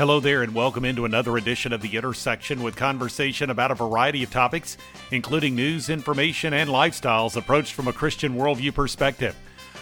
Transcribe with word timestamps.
Hello 0.00 0.18
there, 0.18 0.42
and 0.42 0.54
welcome 0.54 0.86
into 0.86 1.04
another 1.04 1.36
edition 1.36 1.74
of 1.74 1.82
The 1.82 1.94
Intersection 1.94 2.62
with 2.62 2.74
conversation 2.74 3.50
about 3.50 3.70
a 3.70 3.74
variety 3.74 4.22
of 4.22 4.30
topics, 4.30 4.78
including 5.10 5.54
news, 5.54 5.90
information, 5.90 6.54
and 6.54 6.70
lifestyles 6.70 7.36
approached 7.36 7.74
from 7.74 7.86
a 7.86 7.92
Christian 7.92 8.34
worldview 8.34 8.74
perspective. 8.74 9.36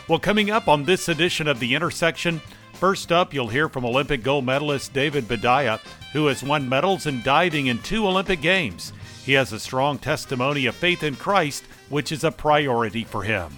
Well, 0.09 0.19
coming 0.19 0.51
up 0.51 0.67
on 0.67 0.83
this 0.83 1.09
edition 1.09 1.46
of 1.46 1.61
The 1.61 1.73
Intersection, 1.73 2.41
first 2.73 3.12
up, 3.12 3.33
you'll 3.33 3.46
hear 3.46 3.69
from 3.69 3.85
Olympic 3.85 4.25
gold 4.25 4.45
medalist 4.45 4.93
David 4.93 5.29
Boudia, 5.29 5.79
who 6.12 6.27
has 6.27 6.43
won 6.43 6.69
medals 6.69 7.07
in 7.07 7.23
diving 7.23 7.69
in 7.69 7.79
two 7.79 8.05
Olympic 8.05 8.41
Games. 8.41 8.93
He 9.25 9.35
has 9.35 9.53
a 9.53 9.61
strong 9.61 9.98
testimony 9.98 10.66
of 10.66 10.75
faith 10.75 11.05
in 11.05 11.14
Christ, 11.14 11.62
which 11.91 12.11
is 12.11 12.25
a 12.25 12.32
priority 12.32 13.05
for 13.05 13.23
him. 13.23 13.57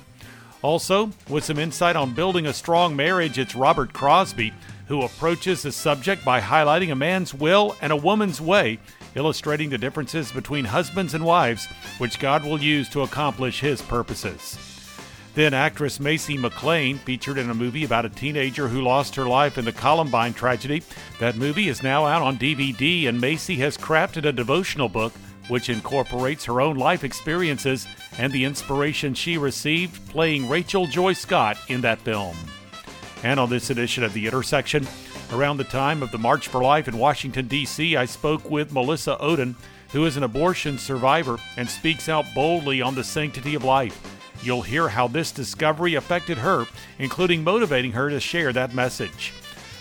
Also, 0.60 1.10
with 1.26 1.42
some 1.42 1.58
insight 1.58 1.96
on 1.96 2.12
building 2.12 2.44
a 2.44 2.52
strong 2.52 2.94
marriage, 2.94 3.38
it's 3.38 3.54
Robert 3.54 3.94
Crosby 3.94 4.52
who 4.90 5.02
approaches 5.02 5.62
the 5.62 5.70
subject 5.70 6.24
by 6.24 6.40
highlighting 6.40 6.90
a 6.90 6.96
man's 6.96 7.32
will 7.32 7.76
and 7.80 7.92
a 7.92 7.96
woman's 7.96 8.40
way, 8.40 8.76
illustrating 9.14 9.70
the 9.70 9.78
differences 9.78 10.32
between 10.32 10.64
husbands 10.64 11.14
and 11.14 11.24
wives, 11.24 11.66
which 11.98 12.18
God 12.18 12.44
will 12.44 12.60
use 12.60 12.88
to 12.88 13.02
accomplish 13.02 13.60
His 13.60 13.80
purposes. 13.80 14.58
Then, 15.36 15.54
actress 15.54 15.98
Masey 15.98 16.36
McLain, 16.36 16.98
featured 16.98 17.38
in 17.38 17.50
a 17.50 17.54
movie 17.54 17.84
about 17.84 18.04
a 18.04 18.08
teenager 18.08 18.66
who 18.66 18.82
lost 18.82 19.14
her 19.14 19.26
life 19.26 19.58
in 19.58 19.64
the 19.64 19.70
Columbine 19.70 20.34
tragedy. 20.34 20.82
That 21.20 21.36
movie 21.36 21.68
is 21.68 21.84
now 21.84 22.04
out 22.04 22.22
on 22.22 22.36
DVD, 22.36 23.06
and 23.06 23.22
Masey 23.22 23.58
has 23.58 23.78
crafted 23.78 24.24
a 24.24 24.32
devotional 24.32 24.88
book 24.88 25.12
which 25.46 25.68
incorporates 25.68 26.44
her 26.46 26.60
own 26.60 26.76
life 26.76 27.04
experiences 27.04 27.86
and 28.18 28.32
the 28.32 28.44
inspiration 28.44 29.14
she 29.14 29.38
received 29.38 30.04
playing 30.08 30.48
Rachel 30.48 30.88
Joy 30.88 31.12
Scott 31.12 31.56
in 31.68 31.80
that 31.82 32.00
film. 32.00 32.36
And 33.22 33.38
on 33.38 33.50
this 33.50 33.70
edition 33.70 34.02
of 34.02 34.14
The 34.14 34.26
Intersection, 34.26 34.86
around 35.32 35.58
the 35.58 35.64
time 35.64 36.02
of 36.02 36.10
the 36.10 36.18
March 36.18 36.48
for 36.48 36.62
Life 36.62 36.88
in 36.88 36.96
Washington, 36.96 37.48
D.C., 37.48 37.96
I 37.96 38.06
spoke 38.06 38.50
with 38.50 38.72
Melissa 38.72 39.16
Ohden, 39.20 39.56
who 39.92 40.06
is 40.06 40.16
an 40.16 40.22
abortion 40.22 40.78
survivor 40.78 41.38
and 41.56 41.68
speaks 41.68 42.08
out 42.08 42.24
boldly 42.34 42.80
on 42.80 42.94
the 42.94 43.04
sanctity 43.04 43.54
of 43.54 43.64
life. 43.64 44.00
You'll 44.42 44.62
hear 44.62 44.88
how 44.88 45.06
this 45.06 45.32
discovery 45.32 45.94
affected 45.96 46.38
her, 46.38 46.66
including 46.98 47.44
motivating 47.44 47.92
her 47.92 48.08
to 48.08 48.20
share 48.20 48.52
that 48.54 48.74
message. 48.74 49.32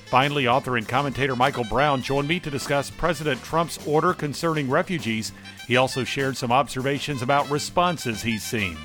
Finally, 0.08 0.48
author 0.48 0.76
and 0.76 0.88
commentator 0.88 1.36
Michael 1.36 1.64
Brown 1.64 2.02
joined 2.02 2.28
me 2.28 2.40
to 2.40 2.50
discuss 2.50 2.90
President 2.90 3.42
Trump's 3.44 3.80
order 3.88 4.14
concerning 4.14 4.70
refugees. 4.70 5.32
He 5.68 5.78
also 5.78 6.04
shared 6.04 6.36
some 6.36 6.52
observations 6.52 7.22
about 7.22 7.50
responses 7.50 8.24
he's 8.24 8.44
seen. 8.44 8.76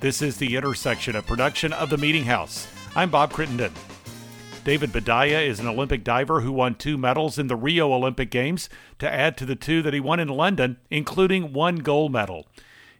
This 0.00 0.20
is 0.20 0.36
The 0.36 0.54
Intersection, 0.54 1.16
a 1.16 1.22
production 1.22 1.72
of 1.72 1.88
The 1.88 1.96
Meeting 1.96 2.24
House. 2.24 2.68
I'm 2.94 3.08
Bob 3.08 3.32
Crittenden. 3.32 3.72
David 4.64 4.92
Boudia 4.92 5.40
is 5.40 5.58
an 5.58 5.66
Olympic 5.66 6.04
diver 6.04 6.42
who 6.42 6.52
won 6.52 6.74
two 6.74 6.98
medals 6.98 7.38
in 7.38 7.46
the 7.46 7.56
Rio 7.56 7.90
Olympic 7.90 8.30
Games 8.30 8.68
to 8.98 9.10
add 9.10 9.38
to 9.38 9.46
the 9.46 9.56
two 9.56 9.80
that 9.80 9.94
he 9.94 10.00
won 10.00 10.20
in 10.20 10.28
London, 10.28 10.76
including 10.90 11.54
one 11.54 11.76
gold 11.76 12.12
medal. 12.12 12.46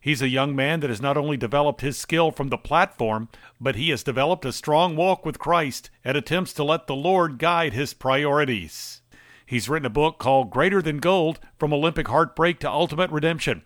He's 0.01 0.23
a 0.23 0.31
young 0.31 0.57
man 0.57 0.81
that 0.81 0.89
has 0.89 1.03
not 1.03 1.19
only 1.19 1.37
developed 1.37 1.83
his 1.83 1.99
skill 1.99 2.31
from 2.31 2.49
the 2.49 2.57
platform, 2.57 3.29
but 3.61 3.77
he 3.77 3.91
has 3.91 4.03
developed 4.03 4.47
a 4.47 4.53
strong 4.53 4.97
walk 4.97 5.27
with 5.27 5.39
Christ 5.39 5.91
and 6.03 6.17
attempts 6.17 6.55
to 6.55 6.65
let 6.65 6.87
the 6.87 6.97
Lord 6.97 7.39
guide 7.39 7.75
his 7.75 7.93
priorities. 7.93 9.03
He's 9.45 9.69
written 9.69 9.85
a 9.85 9.91
book 9.91 10.19
called 10.19 10.51
Greater 10.51 10.81
Than 10.81 11.01
Gold 11.01 11.39
From 11.59 11.75
Olympic 11.75 12.09
Heartbreak 12.09 12.61
to 12.61 12.71
Ultimate 12.71 13.11
Redemption 13.11 13.61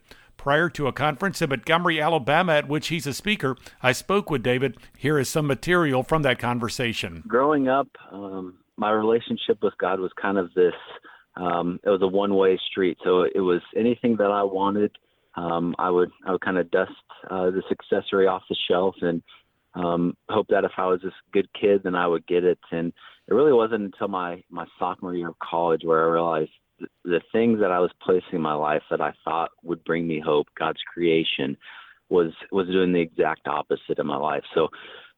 prior 0.46 0.70
to 0.70 0.86
a 0.86 0.92
conference 0.92 1.42
in 1.42 1.50
Montgomery, 1.50 2.00
Alabama, 2.00 2.52
at 2.52 2.68
which 2.68 2.86
he's 2.86 3.04
a 3.04 3.12
speaker. 3.12 3.56
I 3.82 3.90
spoke 3.90 4.30
with 4.30 4.44
David. 4.44 4.76
Here 4.96 5.18
is 5.18 5.28
some 5.28 5.44
material 5.44 6.04
from 6.04 6.22
that 6.22 6.38
conversation. 6.38 7.24
Growing 7.26 7.66
up, 7.66 7.88
um, 8.12 8.58
my 8.76 8.92
relationship 8.92 9.58
with 9.60 9.74
God 9.78 9.98
was 9.98 10.12
kind 10.22 10.38
of 10.38 10.54
this. 10.54 10.72
Um, 11.34 11.80
it 11.82 11.90
was 11.90 12.00
a 12.00 12.06
one-way 12.06 12.60
street. 12.70 12.96
So 13.02 13.22
it 13.22 13.40
was 13.40 13.60
anything 13.76 14.18
that 14.18 14.30
I 14.30 14.44
wanted. 14.44 14.92
Um, 15.34 15.74
I 15.80 15.90
would 15.90 16.12
I 16.24 16.30
would 16.30 16.42
kind 16.42 16.58
of 16.58 16.70
dust 16.70 16.92
uh, 17.28 17.50
this 17.50 17.64
accessory 17.68 18.28
off 18.28 18.42
the 18.48 18.56
shelf 18.70 18.94
and 19.00 19.24
um, 19.74 20.16
hope 20.28 20.46
that 20.50 20.62
if 20.62 20.70
I 20.78 20.86
was 20.86 21.00
this 21.02 21.12
good 21.32 21.48
kid, 21.60 21.80
then 21.82 21.96
I 21.96 22.06
would 22.06 22.24
get 22.28 22.44
it. 22.44 22.60
And 22.70 22.92
it 23.26 23.34
really 23.34 23.52
wasn't 23.52 23.82
until 23.82 24.06
my 24.06 24.44
my 24.48 24.66
sophomore 24.78 25.12
year 25.12 25.30
of 25.30 25.38
college 25.40 25.80
where 25.82 26.04
I 26.04 26.12
realized 26.12 26.50
the 27.04 27.20
things 27.32 27.60
that 27.60 27.70
I 27.70 27.80
was 27.80 27.90
placing 28.02 28.34
in 28.34 28.40
my 28.40 28.54
life 28.54 28.82
that 28.90 29.00
I 29.00 29.12
thought 29.24 29.50
would 29.62 29.82
bring 29.84 30.06
me 30.06 30.20
hope, 30.20 30.46
God's 30.58 30.80
creation, 30.92 31.56
was 32.08 32.32
was 32.52 32.66
doing 32.68 32.92
the 32.92 33.00
exact 33.00 33.48
opposite 33.48 33.98
in 33.98 34.06
my 34.06 34.16
life. 34.16 34.44
So 34.54 34.68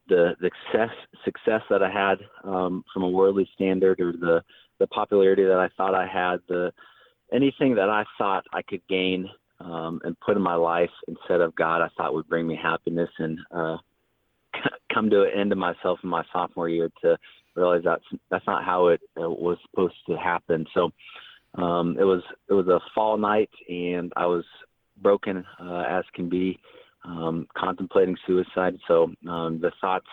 the, 0.07 0.35
the 0.39 0.49
success 0.71 0.95
success 1.23 1.61
that 1.69 1.83
I 1.83 1.91
had 1.91 2.19
um, 2.43 2.83
from 2.93 3.03
a 3.03 3.09
worldly 3.09 3.47
standard, 3.53 3.99
or 3.99 4.11
the 4.13 4.43
the 4.79 4.87
popularity 4.87 5.43
that 5.43 5.59
I 5.59 5.69
thought 5.77 5.93
I 5.93 6.07
had, 6.07 6.39
the 6.47 6.71
anything 7.33 7.75
that 7.75 7.89
I 7.89 8.05
thought 8.17 8.45
I 8.53 8.61
could 8.61 8.81
gain 8.87 9.29
um, 9.59 9.99
and 10.03 10.19
put 10.19 10.37
in 10.37 10.43
my 10.43 10.55
life 10.55 10.89
instead 11.07 11.41
of 11.41 11.55
God, 11.55 11.81
I 11.81 11.89
thought 11.95 12.13
would 12.13 12.29
bring 12.29 12.47
me 12.47 12.57
happiness 12.61 13.09
and 13.19 13.37
uh, 13.51 13.77
come 14.93 15.09
to 15.09 15.23
an 15.23 15.31
end 15.35 15.51
of 15.51 15.57
myself 15.57 15.99
in 16.03 16.09
my 16.09 16.23
sophomore 16.31 16.69
year 16.69 16.89
to 17.03 17.17
realize 17.55 17.81
that's 17.83 18.03
that's 18.31 18.47
not 18.47 18.63
how 18.63 18.87
it, 18.87 19.01
it 19.17 19.29
was 19.29 19.57
supposed 19.69 19.95
to 20.07 20.17
happen. 20.17 20.65
So 20.73 20.91
um, 21.55 21.97
it 21.99 22.03
was 22.03 22.21
it 22.49 22.53
was 22.53 22.67
a 22.67 22.79
fall 22.93 23.17
night, 23.17 23.49
and 23.67 24.11
I 24.15 24.25
was 24.25 24.45
broken 25.01 25.43
uh, 25.61 25.83
as 25.89 26.03
can 26.13 26.29
be, 26.29 26.59
um, 27.05 27.47
contemplating 27.57 28.17
suicide. 28.27 28.77
So 28.87 29.11
um, 29.27 29.59
the 29.61 29.71
thoughts 29.81 30.07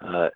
uh, 0.00 0.28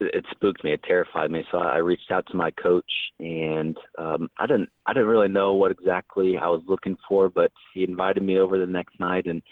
it 0.00 0.24
spooked 0.32 0.64
me, 0.64 0.72
it 0.72 0.82
terrified 0.82 1.30
me. 1.30 1.44
So 1.50 1.58
I 1.58 1.76
reached 1.76 2.10
out 2.10 2.26
to 2.28 2.36
my 2.36 2.50
coach, 2.50 2.90
and 3.20 3.76
um, 3.98 4.28
I 4.38 4.46
didn't 4.46 4.68
I 4.86 4.92
didn't 4.92 5.08
really 5.08 5.28
know 5.28 5.54
what 5.54 5.70
exactly 5.70 6.36
I 6.36 6.48
was 6.48 6.62
looking 6.66 6.96
for, 7.08 7.28
but 7.28 7.52
he 7.72 7.84
invited 7.84 8.22
me 8.22 8.38
over 8.38 8.58
the 8.58 8.66
next 8.66 8.98
night 8.98 9.26
and 9.26 9.42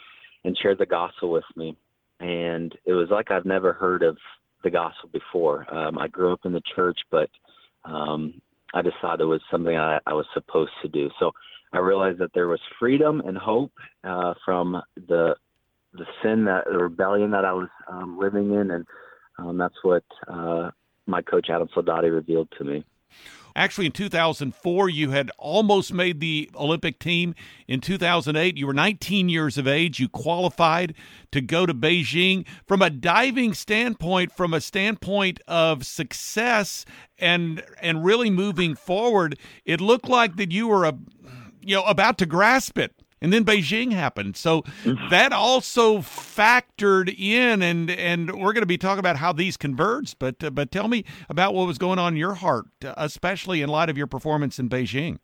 and 0.44 0.58
shared 0.60 0.78
the 0.78 0.86
gospel 0.86 1.30
with 1.30 1.44
me, 1.56 1.76
and 2.20 2.76
it 2.84 2.92
was 2.92 3.08
like 3.10 3.30
I've 3.30 3.44
never 3.44 3.72
heard 3.72 4.02
of 4.02 4.16
the 4.64 4.70
gospel 4.70 5.08
before. 5.12 5.72
Um, 5.72 5.98
I 5.98 6.08
grew 6.08 6.32
up 6.32 6.40
in 6.44 6.52
the 6.52 6.62
church, 6.74 6.98
but 7.10 7.30
um, 7.84 8.40
I 8.74 8.82
just 8.82 8.96
thought 9.00 9.20
it 9.20 9.24
was 9.24 9.40
something 9.50 9.76
I, 9.76 9.98
I 10.06 10.12
was 10.14 10.26
supposed 10.34 10.72
to 10.82 10.88
do. 10.88 11.10
So 11.18 11.32
I 11.72 11.78
realized 11.78 12.18
that 12.18 12.32
there 12.34 12.48
was 12.48 12.60
freedom 12.78 13.22
and 13.24 13.36
hope 13.36 13.72
uh, 14.04 14.34
from 14.44 14.80
the 15.08 15.34
the 15.94 16.06
sin 16.22 16.46
that 16.46 16.64
the 16.64 16.78
rebellion 16.78 17.30
that 17.32 17.44
I 17.44 17.52
was 17.52 17.68
um, 17.86 18.18
living 18.18 18.52
in, 18.54 18.70
and 18.70 18.86
um, 19.38 19.58
that's 19.58 19.74
what 19.82 20.04
uh, 20.26 20.70
my 21.06 21.20
coach 21.20 21.48
Adam 21.50 21.68
Soldati 21.76 22.10
revealed 22.12 22.48
to 22.56 22.64
me. 22.64 22.84
Actually, 23.54 23.86
in 23.86 23.92
2004, 23.92 24.88
you 24.88 25.10
had 25.10 25.30
almost 25.38 25.92
made 25.92 26.20
the 26.20 26.50
Olympic 26.54 26.98
team. 26.98 27.34
In 27.68 27.80
2008, 27.80 28.56
you 28.56 28.66
were 28.66 28.74
19 28.74 29.28
years 29.28 29.58
of 29.58 29.66
age. 29.66 30.00
You 30.00 30.08
qualified 30.08 30.94
to 31.32 31.40
go 31.40 31.66
to 31.66 31.74
Beijing. 31.74 32.46
From 32.66 32.82
a 32.82 32.90
diving 32.90 33.54
standpoint, 33.54 34.32
from 34.32 34.54
a 34.54 34.60
standpoint 34.60 35.40
of 35.46 35.84
success 35.84 36.84
and 37.18 37.62
and 37.80 38.04
really 38.04 38.30
moving 38.30 38.74
forward, 38.74 39.38
it 39.64 39.80
looked 39.80 40.08
like 40.08 40.36
that 40.36 40.52
you 40.52 40.68
were 40.68 40.84
a 40.84 40.96
you 41.60 41.76
know 41.76 41.84
about 41.84 42.18
to 42.18 42.26
grasp 42.26 42.78
it 42.78 43.01
and 43.22 43.32
then 43.32 43.44
Beijing 43.44 43.92
happened. 43.92 44.36
So 44.36 44.62
mm-hmm. 44.84 45.08
that 45.08 45.32
also 45.32 45.98
factored 45.98 47.08
in, 47.16 47.62
and 47.62 47.90
and 47.90 48.30
we're 48.32 48.52
going 48.52 48.62
to 48.62 48.66
be 48.66 48.76
talking 48.76 48.98
about 48.98 49.16
how 49.16 49.32
these 49.32 49.56
converged. 49.56 50.18
But 50.18 50.42
uh, 50.44 50.50
but 50.50 50.70
tell 50.70 50.88
me 50.88 51.04
about 51.30 51.54
what 51.54 51.66
was 51.66 51.78
going 51.78 51.98
on 51.98 52.14
in 52.14 52.18
your 52.18 52.34
heart, 52.34 52.66
especially 52.82 53.62
in 53.62 53.70
light 53.70 53.88
of 53.88 53.96
your 53.96 54.08
performance 54.08 54.58
in 54.58 54.68
Beijing. 54.68 55.18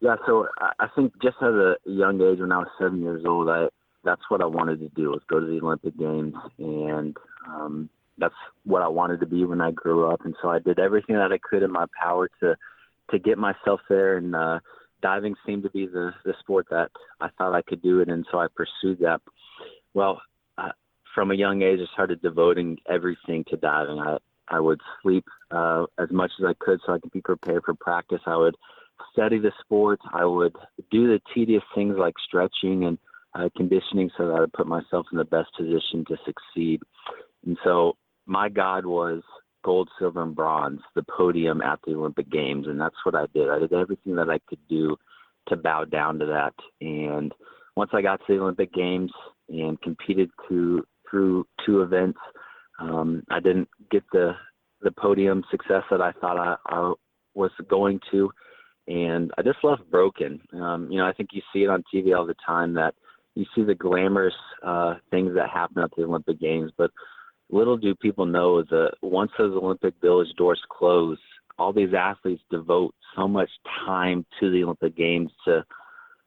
Yeah, 0.00 0.16
so 0.26 0.46
I 0.60 0.86
think 0.94 1.14
just 1.22 1.36
at 1.40 1.48
a 1.48 1.76
young 1.86 2.20
age, 2.20 2.38
when 2.38 2.52
I 2.52 2.58
was 2.58 2.68
seven 2.78 3.02
years 3.02 3.24
old, 3.26 3.48
I 3.50 3.68
that's 4.04 4.22
what 4.28 4.40
I 4.40 4.46
wanted 4.46 4.80
to 4.80 4.88
do 4.90 5.10
was 5.10 5.22
go 5.28 5.40
to 5.40 5.46
the 5.46 5.60
Olympic 5.60 5.98
Games, 5.98 6.34
and 6.58 7.16
um, 7.48 7.88
that's 8.18 8.34
what 8.64 8.82
I 8.82 8.88
wanted 8.88 9.20
to 9.20 9.26
be 9.26 9.44
when 9.44 9.60
I 9.60 9.72
grew 9.72 10.08
up. 10.08 10.24
And 10.24 10.36
so 10.40 10.48
I 10.48 10.58
did 10.58 10.78
everything 10.78 11.16
that 11.16 11.32
I 11.32 11.38
could 11.38 11.62
in 11.62 11.72
my 11.72 11.86
power 12.00 12.30
to 12.40 12.54
to 13.10 13.18
get 13.18 13.36
myself 13.36 13.80
there 13.88 14.16
and. 14.16 14.36
Uh, 14.36 14.60
diving 15.04 15.34
seemed 15.46 15.62
to 15.64 15.70
be 15.70 15.86
the 15.86 16.12
the 16.24 16.34
sport 16.40 16.66
that 16.70 16.90
I 17.20 17.28
thought 17.36 17.54
I 17.54 17.60
could 17.60 17.82
do 17.82 18.00
it, 18.00 18.08
and 18.08 18.24
so 18.32 18.38
I 18.38 18.46
pursued 18.56 19.00
that. 19.00 19.20
Well, 19.92 20.22
uh, 20.56 20.72
from 21.14 21.30
a 21.30 21.34
young 21.34 21.60
age, 21.60 21.78
I 21.80 21.92
started 21.92 22.22
devoting 22.22 22.78
everything 22.88 23.44
to 23.50 23.56
diving. 23.58 23.98
I 24.00 24.16
I 24.48 24.60
would 24.60 24.80
sleep 25.02 25.26
uh, 25.50 25.84
as 25.98 26.10
much 26.10 26.32
as 26.38 26.46
I 26.46 26.54
could 26.58 26.80
so 26.84 26.94
I 26.94 26.98
could 26.98 27.12
be 27.12 27.20
prepared 27.20 27.64
for 27.64 27.74
practice. 27.74 28.20
I 28.26 28.36
would 28.36 28.56
study 29.12 29.38
the 29.38 29.52
sport. 29.60 30.00
I 30.12 30.24
would 30.24 30.56
do 30.90 31.06
the 31.06 31.20
tedious 31.34 31.62
things 31.74 31.96
like 31.98 32.14
stretching 32.26 32.84
and 32.84 32.98
uh, 33.34 33.48
conditioning 33.56 34.10
so 34.16 34.28
that 34.28 34.34
I 34.34 34.40
would 34.40 34.52
put 34.52 34.66
myself 34.66 35.06
in 35.12 35.18
the 35.18 35.24
best 35.24 35.50
position 35.58 36.04
to 36.08 36.16
succeed. 36.24 36.80
And 37.44 37.58
so 37.62 37.96
my 38.26 38.48
God 38.48 38.86
was 38.86 39.22
gold, 39.64 39.88
silver, 39.98 40.22
and 40.22 40.34
bronze, 40.34 40.80
the 40.94 41.04
podium 41.16 41.60
at 41.62 41.80
the 41.86 41.94
Olympic 41.94 42.30
Games, 42.30 42.66
and 42.68 42.80
that's 42.80 42.96
what 43.04 43.14
I 43.14 43.26
did. 43.34 43.48
I 43.48 43.58
did 43.58 43.72
everything 43.72 44.14
that 44.16 44.30
I 44.30 44.38
could 44.48 44.60
do 44.68 44.96
to 45.48 45.56
bow 45.56 45.84
down 45.84 46.18
to 46.20 46.26
that. 46.26 46.54
And 46.80 47.32
once 47.76 47.90
I 47.92 48.02
got 48.02 48.20
to 48.26 48.34
the 48.34 48.40
Olympic 48.40 48.72
Games 48.72 49.10
and 49.48 49.80
competed 49.82 50.30
to, 50.48 50.86
through 51.10 51.46
two 51.66 51.82
events, 51.82 52.18
um, 52.78 53.22
I 53.30 53.40
didn't 53.40 53.68
get 53.90 54.04
the 54.12 54.32
the 54.82 54.90
podium 54.90 55.42
success 55.50 55.82
that 55.90 56.02
I 56.02 56.12
thought 56.12 56.38
I, 56.38 56.56
I 56.66 56.92
was 57.34 57.50
going 57.70 58.00
to, 58.10 58.30
and 58.86 59.32
I 59.38 59.42
just 59.42 59.58
left 59.62 59.90
broken. 59.90 60.40
Um, 60.52 60.88
you 60.90 60.98
know, 60.98 61.06
I 61.06 61.12
think 61.14 61.30
you 61.32 61.40
see 61.52 61.60
it 61.60 61.70
on 61.70 61.82
TV 61.92 62.14
all 62.14 62.26
the 62.26 62.34
time 62.46 62.74
that 62.74 62.94
you 63.34 63.46
see 63.54 63.62
the 63.64 63.74
glamorous 63.74 64.34
uh, 64.62 64.96
things 65.10 65.34
that 65.34 65.48
happen 65.48 65.82
at 65.82 65.90
the 65.96 66.04
Olympic 66.04 66.38
Games, 66.38 66.70
but 66.76 66.90
little 67.50 67.76
do 67.76 67.94
people 67.94 68.26
know 68.26 68.62
that 68.62 68.92
once 69.02 69.30
those 69.38 69.56
Olympic 69.56 69.94
Village 70.00 70.32
doors 70.36 70.60
close, 70.70 71.18
all 71.58 71.72
these 71.72 71.94
athletes 71.94 72.42
devote 72.50 72.94
so 73.16 73.28
much 73.28 73.50
time 73.86 74.26
to 74.40 74.50
the 74.50 74.64
Olympic 74.64 74.96
Games 74.96 75.30
to 75.44 75.64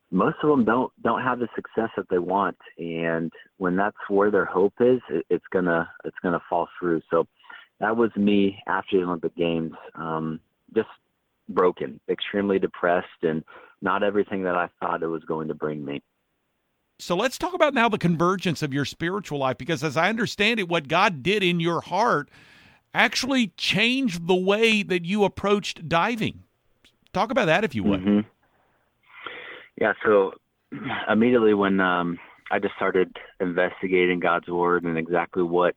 most 0.10 0.38
of 0.42 0.50
them 0.50 0.64
don't 0.64 0.92
don't 1.04 1.22
have 1.22 1.40
the 1.40 1.50
success 1.54 1.90
that 1.98 2.08
they 2.10 2.20
want. 2.20 2.58
And 2.78 3.32
when 3.58 3.76
that's 3.76 3.98
where 4.08 4.32
their 4.32 4.46
hope 4.46 4.76
is 4.80 5.02
it, 5.10 5.26
it's 5.30 5.46
gonna 5.52 5.90
it's 6.06 6.16
gonna 6.24 6.42
fall 6.50 6.70
through. 6.80 7.02
So 7.12 7.28
that 7.80 7.96
was 7.96 8.12
me 8.16 8.62
after 8.68 8.98
the 8.98 9.04
olympic 9.04 9.36
games 9.36 9.74
um 9.96 10.40
just 10.76 10.90
broken 11.50 12.00
extremely 12.10 12.60
depressed 12.60 13.08
and 13.24 13.44
not 13.82 14.04
everything 14.04 14.44
that 14.44 14.56
i 14.56 14.68
thought 14.80 15.04
it 15.04 15.08
was 15.08 15.24
going 15.24 15.48
to 15.48 15.54
bring 15.54 15.84
me 15.84 16.02
so 17.00 17.16
let's 17.16 17.38
talk 17.38 17.54
about 17.54 17.74
now 17.74 17.88
the 17.88 17.98
convergence 17.98 18.62
of 18.62 18.74
your 18.74 18.86
spiritual 18.86 19.40
life 19.40 19.58
because 19.58 19.84
as 19.84 19.98
i 19.98 20.10
understand 20.10 20.60
it 20.60 20.68
what 20.68 20.88
god 20.88 21.22
did 21.24 21.44
in 21.44 21.60
your 21.60 21.82
heart 21.82 22.30
actually 22.98 23.54
changed 23.58 24.28
the 24.28 24.36
way 24.36 24.82
that 24.82 25.06
you 25.06 25.24
approached 25.24 25.88
diving. 25.88 26.44
Talk 27.14 27.32
about 27.32 27.46
that 27.46 27.64
if 27.64 27.76
you 27.76 27.84
would. 27.84 28.02
Mm-hmm. 28.02 28.28
Yeah, 29.80 29.94
so 30.04 30.34
immediately 31.10 31.54
when 31.54 31.80
um, 31.80 32.18
I 32.52 32.60
just 32.60 32.76
started 32.76 33.16
investigating 33.40 34.20
God's 34.20 34.48
word 34.48 34.84
and 34.84 34.98
exactly 34.98 35.44
what 35.44 35.76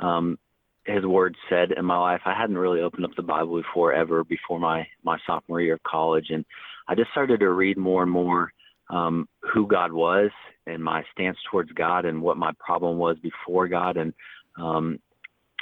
um, 0.00 0.38
His 0.86 1.04
word 1.04 1.36
said 1.50 1.72
in 1.72 1.84
my 1.84 1.98
life, 1.98 2.22
I 2.24 2.34
hadn't 2.34 2.58
really 2.58 2.80
opened 2.80 3.04
up 3.04 3.10
the 3.16 3.22
Bible 3.22 3.60
before 3.60 3.92
ever 3.92 4.22
before 4.24 4.60
my 4.60 4.86
my 5.04 5.18
sophomore 5.26 5.60
year 5.60 5.74
of 5.74 5.82
college, 5.82 6.26
and 6.30 6.44
I 6.88 6.94
just 6.94 7.10
started 7.10 7.40
to 7.40 7.50
read 7.50 7.76
more 7.76 8.02
and 8.02 8.10
more 8.10 8.52
um, 8.92 9.28
who 9.52 9.66
God 9.66 9.92
was 9.92 10.30
and 10.66 10.82
my 10.82 11.02
stance 11.12 11.38
towards 11.50 11.72
God 11.72 12.04
and 12.04 12.22
what 12.22 12.36
my 12.36 12.52
problem 12.64 12.98
was 12.98 13.16
before 13.18 13.66
God, 13.66 13.96
and 13.96 14.12
um, 14.56 15.00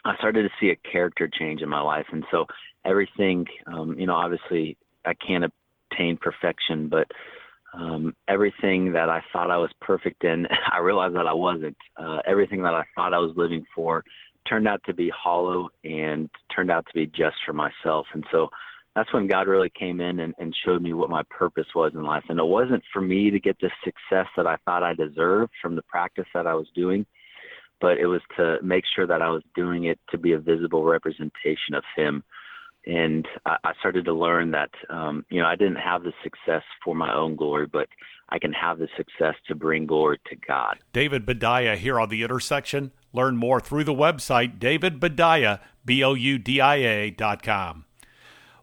I 0.05 0.17
started 0.17 0.43
to 0.43 0.50
see 0.61 0.71
a 0.71 0.91
character 0.91 1.29
change 1.29 1.62
in 1.62 1.69
my 1.69 1.81
life, 1.81 2.06
and 2.12 2.25
so 2.31 2.44
everything, 2.85 3.47
um, 3.67 3.99
you 3.99 4.06
know, 4.06 4.15
obviously 4.15 4.77
I 5.05 5.15
can't 5.15 5.44
attain 5.93 6.19
perfection, 6.21 6.88
but 6.88 7.06
um, 7.73 8.15
everything 8.29 8.93
that 8.93 9.09
I 9.09 9.23
thought 9.32 9.50
I 9.50 9.56
was 9.56 9.71
perfect 9.81 10.25
in, 10.25 10.47
I 10.73 10.79
realized 10.79 11.15
that 11.15 11.27
I 11.27 11.32
wasn't. 11.32 11.77
Uh, 11.97 12.19
everything 12.27 12.62
that 12.62 12.75
I 12.75 12.85
thought 12.94 13.15
I 13.15 13.19
was 13.19 13.32
living 13.37 13.65
for 13.75 14.05
turned 14.49 14.67
out 14.67 14.81
to 14.87 14.94
be 14.94 15.11
hollow 15.11 15.69
and 15.85 16.29
turned 16.55 16.71
out 16.71 16.87
to 16.87 16.94
be 16.94 17.06
just 17.06 17.37
for 17.47 17.53
myself. 17.53 18.06
And 18.12 18.25
so 18.32 18.49
that's 18.95 19.13
when 19.13 19.27
God 19.29 19.47
really 19.47 19.71
came 19.71 20.01
in 20.01 20.21
and, 20.21 20.35
and 20.39 20.55
showed 20.65 20.83
me 20.83 20.93
what 20.93 21.11
my 21.11 21.23
purpose 21.31 21.67
was 21.75 21.93
in 21.95 22.03
life. 22.03 22.25
And 22.29 22.39
it 22.39 22.45
wasn't 22.45 22.83
for 22.93 23.01
me 23.01 23.31
to 23.31 23.39
get 23.39 23.57
the 23.61 23.71
success 23.85 24.27
that 24.37 24.47
I 24.47 24.57
thought 24.65 24.83
I 24.83 24.95
deserved 24.95 25.53
from 25.63 25.77
the 25.77 25.83
practice 25.83 26.27
that 26.35 26.47
I 26.47 26.55
was 26.55 26.67
doing, 26.75 27.07
but 27.81 27.99
it 27.99 28.07
was 28.07 28.23
to 28.37 28.59
make 28.63 28.85
sure 28.95 29.07
that 29.07 29.23
I 29.23 29.31
was 29.31 29.43
doing 29.55 29.85
it 29.85 29.99
to 30.11 30.19
be 30.19 30.33
a 30.33 30.39
visible 30.39 30.85
representation 30.85 31.75
of 31.75 31.85
Him 31.97 32.25
and 32.87 33.27
I, 33.45 33.57
I 33.65 33.73
started 33.79 34.05
to 34.07 34.13
learn 34.13 34.51
that 34.53 34.71
um, 34.89 35.25
you 35.31 35.41
know 35.41 35.47
I 35.47 35.57
didn't 35.57 35.77
have 35.77 36.03
the 36.03 36.13
success 36.23 36.63
for 36.85 36.95
my 36.95 37.15
own 37.15 37.37
glory, 37.37 37.67
but 37.67 37.89
I 38.29 38.39
can 38.39 38.53
have 38.53 38.79
the 38.79 38.89
success 38.97 39.35
to 39.49 39.55
bring 39.55 39.87
glory 39.87 40.21
to 40.29 40.37
God. 40.37 40.79
David 40.93 41.27
Boudia 41.27 41.77
here 41.77 42.01
on 42.01 42.09
the 42.09 42.23
intersection. 42.23 42.93
Learn 43.13 43.37
more 43.37 43.61
through 43.61 43.85
the 43.85 43.95
website 43.95 44.59
David 44.59 45.01
Boudia 45.01 45.61
b 45.85 46.03
o 46.03 46.15
u 46.15 46.39
d 46.39 46.61
i 46.61 46.77
a 46.77 47.11
dot 47.11 47.43
com. 47.43 47.85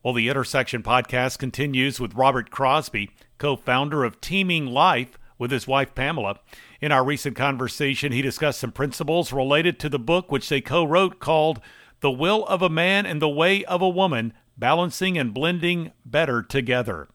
Well, 0.08 0.14
the 0.14 0.30
intersection 0.30 0.84
podcast 0.84 1.38
continues 1.38 2.00
with 2.00 2.16
Robert 2.16 2.50
Crosby, 2.50 3.12
co-founder 3.40 4.06
of 4.06 4.22
Teaming 4.22 4.66
Life 4.66 5.20
with 5.38 5.52
his 5.52 5.68
wife 5.68 5.94
Pamela. 5.96 6.40
In 6.80 6.94
our 6.94 7.04
recent 7.04 7.36
conversation, 7.36 8.14
he 8.14 8.22
discussed 8.22 8.62
some 8.62 8.72
principles 8.72 9.34
related 9.34 9.80
to 9.80 9.90
the 9.90 10.00
book 10.00 10.32
which 10.32 10.48
they 10.48 10.62
co-wrote 10.62 11.20
called 11.20 11.60
the 12.00 12.10
will 12.10 12.46
of 12.46 12.62
a 12.62 12.70
man 12.70 13.06
and 13.06 13.22
the 13.22 13.28
way 13.28 13.66
of 13.66 13.82
a 13.82 13.90
woman, 13.90 14.32
balancing 14.58 15.18
and 15.18 15.34
blending 15.34 15.92
better 16.06 16.42
together. 16.42 17.10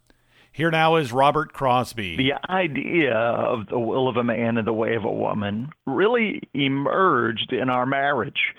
Here 0.53 0.71
now 0.71 0.97
is 0.97 1.15
Robert 1.15 1.55
Crosby. 1.55 2.19
The 2.19 2.35
idea 2.53 3.15
of 3.17 3.69
the 3.69 3.79
will 3.79 4.07
of 4.07 4.19
a 4.19 4.25
man 4.25 4.59
and 4.59 4.67
the 4.67 4.75
way 4.75 4.97
of 4.97 5.05
a 5.05 5.11
woman 5.11 5.71
really 5.87 6.43
emerged 6.53 7.55
in 7.55 7.71
our 7.71 7.87
marriage. 7.87 8.53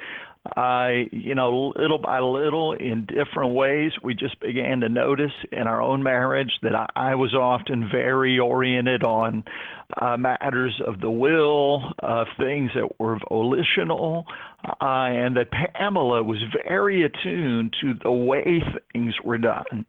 I, 0.45 1.07
you 1.13 1.35
know, 1.35 1.71
little 1.77 1.99
by 1.99 2.19
little, 2.19 2.73
in 2.73 3.05
different 3.05 3.53
ways, 3.53 3.93
we 4.03 4.13
just 4.13 4.39
began 4.41 4.81
to 4.81 4.89
notice 4.89 5.31
in 5.53 5.67
our 5.67 5.81
own 5.81 6.03
marriage 6.03 6.51
that 6.63 6.75
I, 6.75 6.87
I 6.95 7.15
was 7.15 7.33
often 7.33 7.89
very 7.89 8.37
oriented 8.39 9.03
on 9.03 9.45
uh, 10.01 10.17
matters 10.17 10.81
of 10.85 10.99
the 10.99 11.09
will, 11.09 11.93
uh, 12.01 12.25
things 12.37 12.71
that 12.75 12.99
were 12.99 13.19
volitional, 13.29 14.25
uh, 14.65 14.75
and 14.81 15.37
that 15.37 15.49
Pamela 15.51 16.23
was 16.23 16.39
very 16.67 17.03
attuned 17.03 17.73
to 17.79 17.93
the 18.03 18.11
way 18.11 18.61
things 18.91 19.13
were 19.23 19.37
done. 19.37 19.85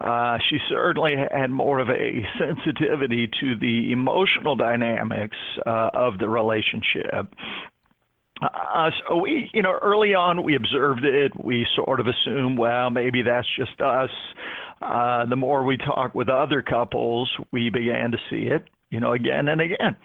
Uh, 0.00 0.38
she 0.48 0.58
certainly 0.68 1.14
had 1.16 1.50
more 1.50 1.80
of 1.80 1.88
a 1.88 2.24
sensitivity 2.38 3.28
to 3.40 3.56
the 3.56 3.90
emotional 3.90 4.54
dynamics 4.54 5.36
uh, 5.66 5.90
of 5.94 6.18
the 6.18 6.28
relationship. 6.28 7.34
Uh, 8.42 8.90
so 9.08 9.16
we, 9.16 9.50
you 9.54 9.62
know, 9.62 9.78
early 9.82 10.14
on 10.14 10.42
we 10.42 10.56
observed 10.56 11.04
it. 11.04 11.32
We 11.42 11.66
sort 11.74 12.00
of 12.00 12.06
assumed, 12.06 12.58
well, 12.58 12.90
maybe 12.90 13.22
that's 13.22 13.48
just 13.56 13.80
us. 13.80 14.10
Uh, 14.82 15.24
the 15.26 15.36
more 15.36 15.64
we 15.64 15.78
talked 15.78 16.14
with 16.14 16.28
other 16.28 16.62
couples, 16.62 17.30
we 17.50 17.70
began 17.70 18.10
to 18.10 18.18
see 18.28 18.48
it, 18.48 18.64
you 18.90 19.00
know, 19.00 19.12
again 19.12 19.48
and 19.48 19.60
again. 19.60 19.96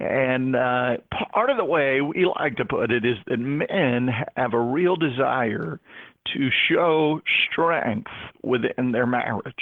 And 0.00 0.54
uh, 0.54 0.98
part 1.32 1.50
of 1.50 1.56
the 1.56 1.64
way 1.64 2.00
we 2.02 2.26
like 2.38 2.56
to 2.56 2.64
put 2.64 2.90
it 2.90 3.04
is 3.06 3.16
that 3.26 3.38
men 3.38 4.08
have 4.36 4.52
a 4.52 4.60
real 4.60 4.96
desire 4.96 5.80
to 6.34 6.50
show 6.68 7.22
strength 7.50 8.10
within 8.42 8.92
their 8.92 9.06
marriage 9.06 9.54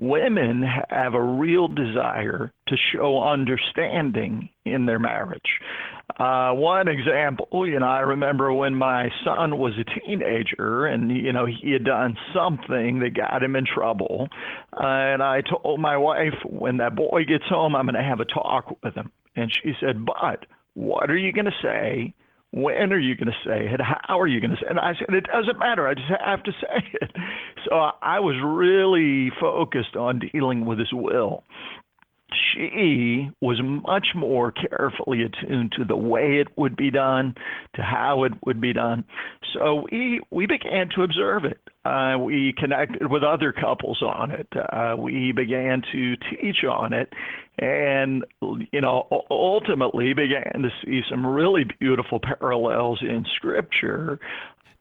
women 0.00 0.64
have 0.88 1.14
a 1.14 1.22
real 1.22 1.68
desire 1.68 2.52
to 2.66 2.76
show 2.92 3.22
understanding 3.22 4.48
in 4.64 4.86
their 4.86 4.98
marriage. 4.98 5.60
Uh, 6.18 6.52
one 6.52 6.88
example, 6.88 7.66
you 7.66 7.78
know, 7.78 7.86
I 7.86 8.00
remember 8.00 8.52
when 8.52 8.74
my 8.74 9.08
son 9.24 9.58
was 9.58 9.72
a 9.78 10.00
teenager 10.00 10.86
and, 10.86 11.10
you 11.10 11.32
know, 11.32 11.46
he 11.46 11.72
had 11.72 11.84
done 11.84 12.16
something 12.34 13.00
that 13.00 13.14
got 13.14 13.42
him 13.42 13.56
in 13.56 13.64
trouble. 13.66 14.28
Uh, 14.72 14.86
and 14.86 15.22
I 15.22 15.42
told 15.42 15.80
my 15.80 15.96
wife, 15.96 16.34
when 16.44 16.78
that 16.78 16.96
boy 16.96 17.24
gets 17.24 17.44
home, 17.48 17.76
I'm 17.76 17.86
going 17.86 17.94
to 17.94 18.02
have 18.02 18.20
a 18.20 18.24
talk 18.24 18.76
with 18.82 18.94
him. 18.94 19.10
And 19.36 19.52
she 19.52 19.72
said, 19.80 20.04
But 20.04 20.46
what 20.74 21.10
are 21.10 21.16
you 21.16 21.32
going 21.32 21.46
to 21.46 21.52
say 21.62 22.14
when 22.52 22.92
are 22.92 22.98
you 22.98 23.14
going 23.14 23.28
to 23.28 23.48
say 23.48 23.68
it? 23.72 23.80
How 23.80 24.18
are 24.20 24.26
you 24.26 24.40
going 24.40 24.50
to 24.50 24.56
say 24.56 24.66
it? 24.66 24.70
And 24.70 24.80
I 24.80 24.94
said, 24.98 25.14
it 25.14 25.26
doesn't 25.32 25.58
matter. 25.58 25.86
I 25.86 25.94
just 25.94 26.08
have 26.24 26.42
to 26.42 26.52
say 26.60 26.84
it. 27.00 27.10
So 27.68 27.90
I 28.02 28.20
was 28.20 28.36
really 28.44 29.30
focused 29.40 29.96
on 29.96 30.20
dealing 30.32 30.66
with 30.66 30.78
his 30.78 30.92
will. 30.92 31.44
She 32.52 33.30
was 33.40 33.60
much 33.62 34.08
more 34.14 34.52
carefully 34.52 35.22
attuned 35.22 35.72
to 35.72 35.84
the 35.84 35.96
way 35.96 36.38
it 36.40 36.48
would 36.56 36.76
be 36.76 36.90
done, 36.90 37.34
to 37.74 37.82
how 37.82 38.24
it 38.24 38.32
would 38.44 38.60
be 38.60 38.72
done. 38.72 39.04
So 39.54 39.86
we 39.90 40.20
we 40.30 40.46
began 40.46 40.88
to 40.96 41.02
observe 41.02 41.44
it. 41.44 41.60
Uh, 41.84 42.18
we 42.18 42.54
connected 42.58 43.10
with 43.10 43.22
other 43.22 43.52
couples 43.52 44.02
on 44.02 44.30
it. 44.30 44.48
Uh, 44.54 44.96
we 44.98 45.32
began 45.32 45.82
to 45.92 46.16
teach 46.16 46.64
on 46.64 46.92
it, 46.92 47.12
and 47.58 48.24
you 48.72 48.80
know 48.80 49.06
ultimately 49.30 50.12
began 50.12 50.62
to 50.62 50.70
see 50.84 51.00
some 51.08 51.26
really 51.26 51.64
beautiful 51.78 52.20
parallels 52.20 53.00
in 53.02 53.24
scripture 53.36 54.20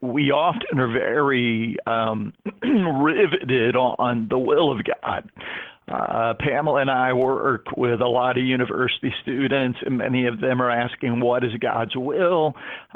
we 0.02 0.32
often 0.32 0.80
are 0.80 0.92
very 0.92 1.78
um, 1.86 2.34
riveted 2.64 3.76
on 3.76 4.28
the 4.30 4.40
will 4.40 4.72
of 4.72 4.80
God. 4.86 5.30
Uh, 5.90 6.34
Pamela 6.40 6.82
and 6.82 6.92
I 6.92 7.14
work 7.14 7.66
with 7.76 8.00
a 8.02 8.08
lot 8.08 8.38
of 8.38 8.44
university 8.44 9.14
students, 9.24 9.80
and 9.84 9.98
many 9.98 10.28
of 10.28 10.40
them 10.40 10.62
are 10.62 10.70
asking, 10.70 11.20
What 11.20 11.44
is 11.44 11.52
God's 11.60 11.96
will 11.96 12.54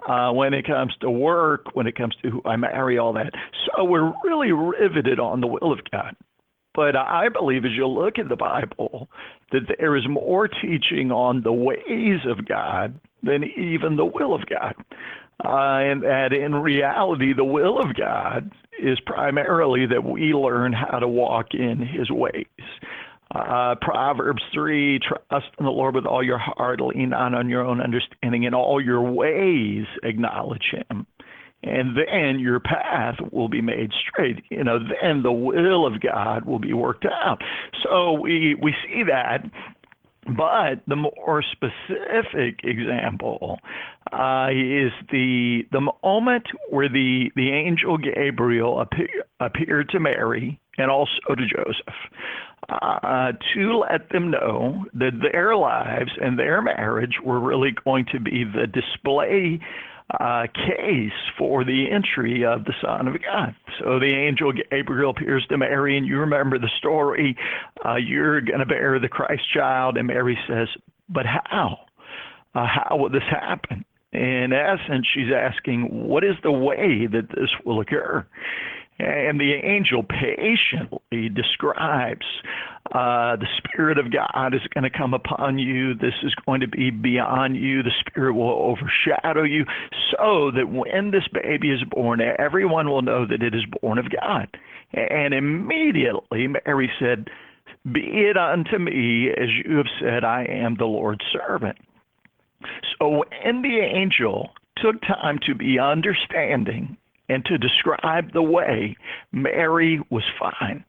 uh, 0.07 0.31
when 0.31 0.53
it 0.53 0.67
comes 0.67 0.93
to 1.01 1.09
work, 1.09 1.75
when 1.75 1.87
it 1.87 1.95
comes 1.95 2.15
to 2.21 2.29
who 2.29 2.41
I 2.45 2.55
marry, 2.55 2.99
all 2.99 3.13
that. 3.13 3.31
So 3.65 3.83
we're 3.83 4.13
really 4.23 4.51
riveted 4.51 5.19
on 5.19 5.41
the 5.41 5.47
will 5.47 5.71
of 5.71 5.79
God. 5.91 6.15
But 6.75 6.95
I 6.95 7.29
believe 7.29 7.65
as 7.65 7.71
you 7.75 7.87
look 7.87 8.17
at 8.17 8.29
the 8.29 8.35
Bible, 8.35 9.07
that 9.51 9.61
there 9.79 9.95
is 9.95 10.07
more 10.07 10.47
teaching 10.47 11.11
on 11.11 11.41
the 11.43 11.53
ways 11.53 12.19
of 12.27 12.47
God 12.47 12.99
than 13.21 13.43
even 13.43 13.95
the 13.95 14.05
will 14.05 14.33
of 14.33 14.41
God. 14.47 14.73
Uh, 15.43 15.79
and 15.79 16.03
that 16.03 16.31
in 16.31 16.55
reality, 16.55 17.33
the 17.33 17.43
will 17.43 17.79
of 17.79 17.95
God 17.95 18.51
is 18.81 18.99
primarily 19.05 19.85
that 19.85 20.03
we 20.03 20.33
learn 20.33 20.73
how 20.73 20.99
to 20.99 21.07
walk 21.07 21.53
in 21.53 21.79
his 21.79 22.09
ways. 22.09 22.45
Uh, 23.33 23.75
Proverbs 23.81 24.43
3 24.53 24.99
Trust 24.99 25.47
in 25.59 25.65
the 25.65 25.71
Lord 25.71 25.95
with 25.95 26.05
all 26.05 26.23
your 26.23 26.37
heart, 26.37 26.79
lean 26.79 27.09
not 27.09 27.33
on 27.33 27.49
your 27.49 27.65
own 27.65 27.81
understanding, 27.81 28.43
in 28.43 28.53
all 28.53 28.79
your 28.79 29.01
ways 29.01 29.85
acknowledge 30.03 30.71
him, 30.71 31.07
and 31.63 31.97
then 31.97 32.39
your 32.39 32.59
path 32.59 33.15
will 33.31 33.49
be 33.49 33.61
made 33.61 33.91
straight. 34.07 34.43
You 34.49 34.63
know, 34.63 34.77
then 34.79 35.23
the 35.23 35.31
will 35.31 35.85
of 35.85 35.99
God 35.99 36.45
will 36.45 36.59
be 36.59 36.73
worked 36.73 37.05
out. 37.05 37.41
So 37.83 38.13
we 38.13 38.55
we 38.61 38.75
see 38.85 39.03
that 39.07 39.43
but 40.25 40.81
the 40.87 40.95
more 40.95 41.43
specific 41.51 42.61
example 42.63 43.59
uh, 44.11 44.47
is 44.51 44.91
the 45.11 45.63
the 45.71 45.81
moment 46.03 46.45
where 46.69 46.89
the 46.89 47.31
the 47.35 47.51
angel 47.51 47.97
Gabriel 47.97 48.79
appear, 48.81 49.25
appeared 49.39 49.89
to 49.89 49.99
Mary 49.99 50.59
and 50.77 50.89
also 50.89 51.35
to 51.35 51.45
Joseph 51.45 51.93
uh, 52.69 53.33
to 53.53 53.77
let 53.77 54.09
them 54.09 54.31
know 54.31 54.85
that 54.93 55.19
their 55.31 55.55
lives 55.55 56.11
and 56.21 56.37
their 56.37 56.61
marriage 56.61 57.15
were 57.23 57.39
really 57.39 57.71
going 57.83 58.05
to 58.11 58.19
be 58.19 58.43
the 58.43 58.67
display 58.67 59.59
uh, 60.19 60.47
case 60.53 61.11
for 61.37 61.63
the 61.63 61.87
entry 61.91 62.45
of 62.45 62.65
the 62.65 62.73
Son 62.81 63.07
of 63.07 63.15
God. 63.21 63.55
So 63.79 63.99
the 63.99 64.13
angel 64.13 64.51
Gabriel 64.51 65.11
appears 65.11 65.45
to 65.49 65.57
Mary, 65.57 65.97
and 65.97 66.05
you 66.05 66.19
remember 66.19 66.59
the 66.59 66.69
story. 66.77 67.35
Uh, 67.83 67.95
you're 67.95 68.41
going 68.41 68.59
to 68.59 68.65
bear 68.65 68.99
the 68.99 69.09
Christ 69.09 69.43
child, 69.53 69.97
and 69.97 70.07
Mary 70.07 70.37
says, 70.47 70.67
"But 71.09 71.25
how? 71.25 71.79
Uh, 72.53 72.67
how 72.67 72.97
will 72.97 73.09
this 73.09 73.23
happen?" 73.29 73.85
In 74.11 74.53
essence, 74.53 75.07
she's 75.11 75.31
asking, 75.35 76.07
"What 76.07 76.23
is 76.23 76.35
the 76.43 76.51
way 76.51 77.07
that 77.07 77.29
this 77.29 77.49
will 77.65 77.81
occur?" 77.81 78.25
And 78.99 79.39
the 79.39 79.53
angel 79.53 80.03
patiently 80.03 81.29
describes 81.29 82.25
uh, 82.91 83.35
the 83.37 83.47
Spirit 83.57 83.97
of 83.97 84.11
God 84.11 84.53
is 84.53 84.61
going 84.73 84.83
to 84.83 84.95
come 84.95 85.13
upon 85.13 85.57
you. 85.57 85.95
This 85.95 86.13
is 86.21 86.33
going 86.45 86.61
to 86.61 86.67
be 86.67 86.91
beyond 86.91 87.55
you. 87.55 87.81
The 87.81 87.91
Spirit 88.05 88.33
will 88.33 88.51
overshadow 88.51 89.43
you 89.43 89.65
so 90.11 90.51
that 90.55 90.69
when 90.69 91.11
this 91.11 91.27
baby 91.33 91.71
is 91.71 91.83
born, 91.89 92.21
everyone 92.21 92.87
will 92.87 93.01
know 93.01 93.25
that 93.25 93.41
it 93.41 93.55
is 93.55 93.63
born 93.81 93.97
of 93.97 94.05
God. 94.09 94.47
And 94.93 95.33
immediately 95.33 96.47
Mary 96.47 96.91
said, 96.99 97.29
Be 97.91 98.01
it 98.29 98.37
unto 98.37 98.77
me 98.77 99.29
as 99.29 99.49
you 99.65 99.77
have 99.77 99.87
said, 99.99 100.23
I 100.23 100.45
am 100.45 100.75
the 100.77 100.85
Lord's 100.85 101.25
servant. 101.31 101.77
So 102.99 103.23
when 103.23 103.61
the 103.63 103.79
angel 103.79 104.51
took 104.77 105.01
time 105.01 105.39
to 105.47 105.55
be 105.55 105.79
understanding 105.79 106.97
and 107.33 107.43
to 107.45 107.57
describe 107.57 108.33
the 108.33 108.41
way, 108.41 108.95
Mary 109.31 109.99
was 110.09 110.23
fine. 110.39 110.85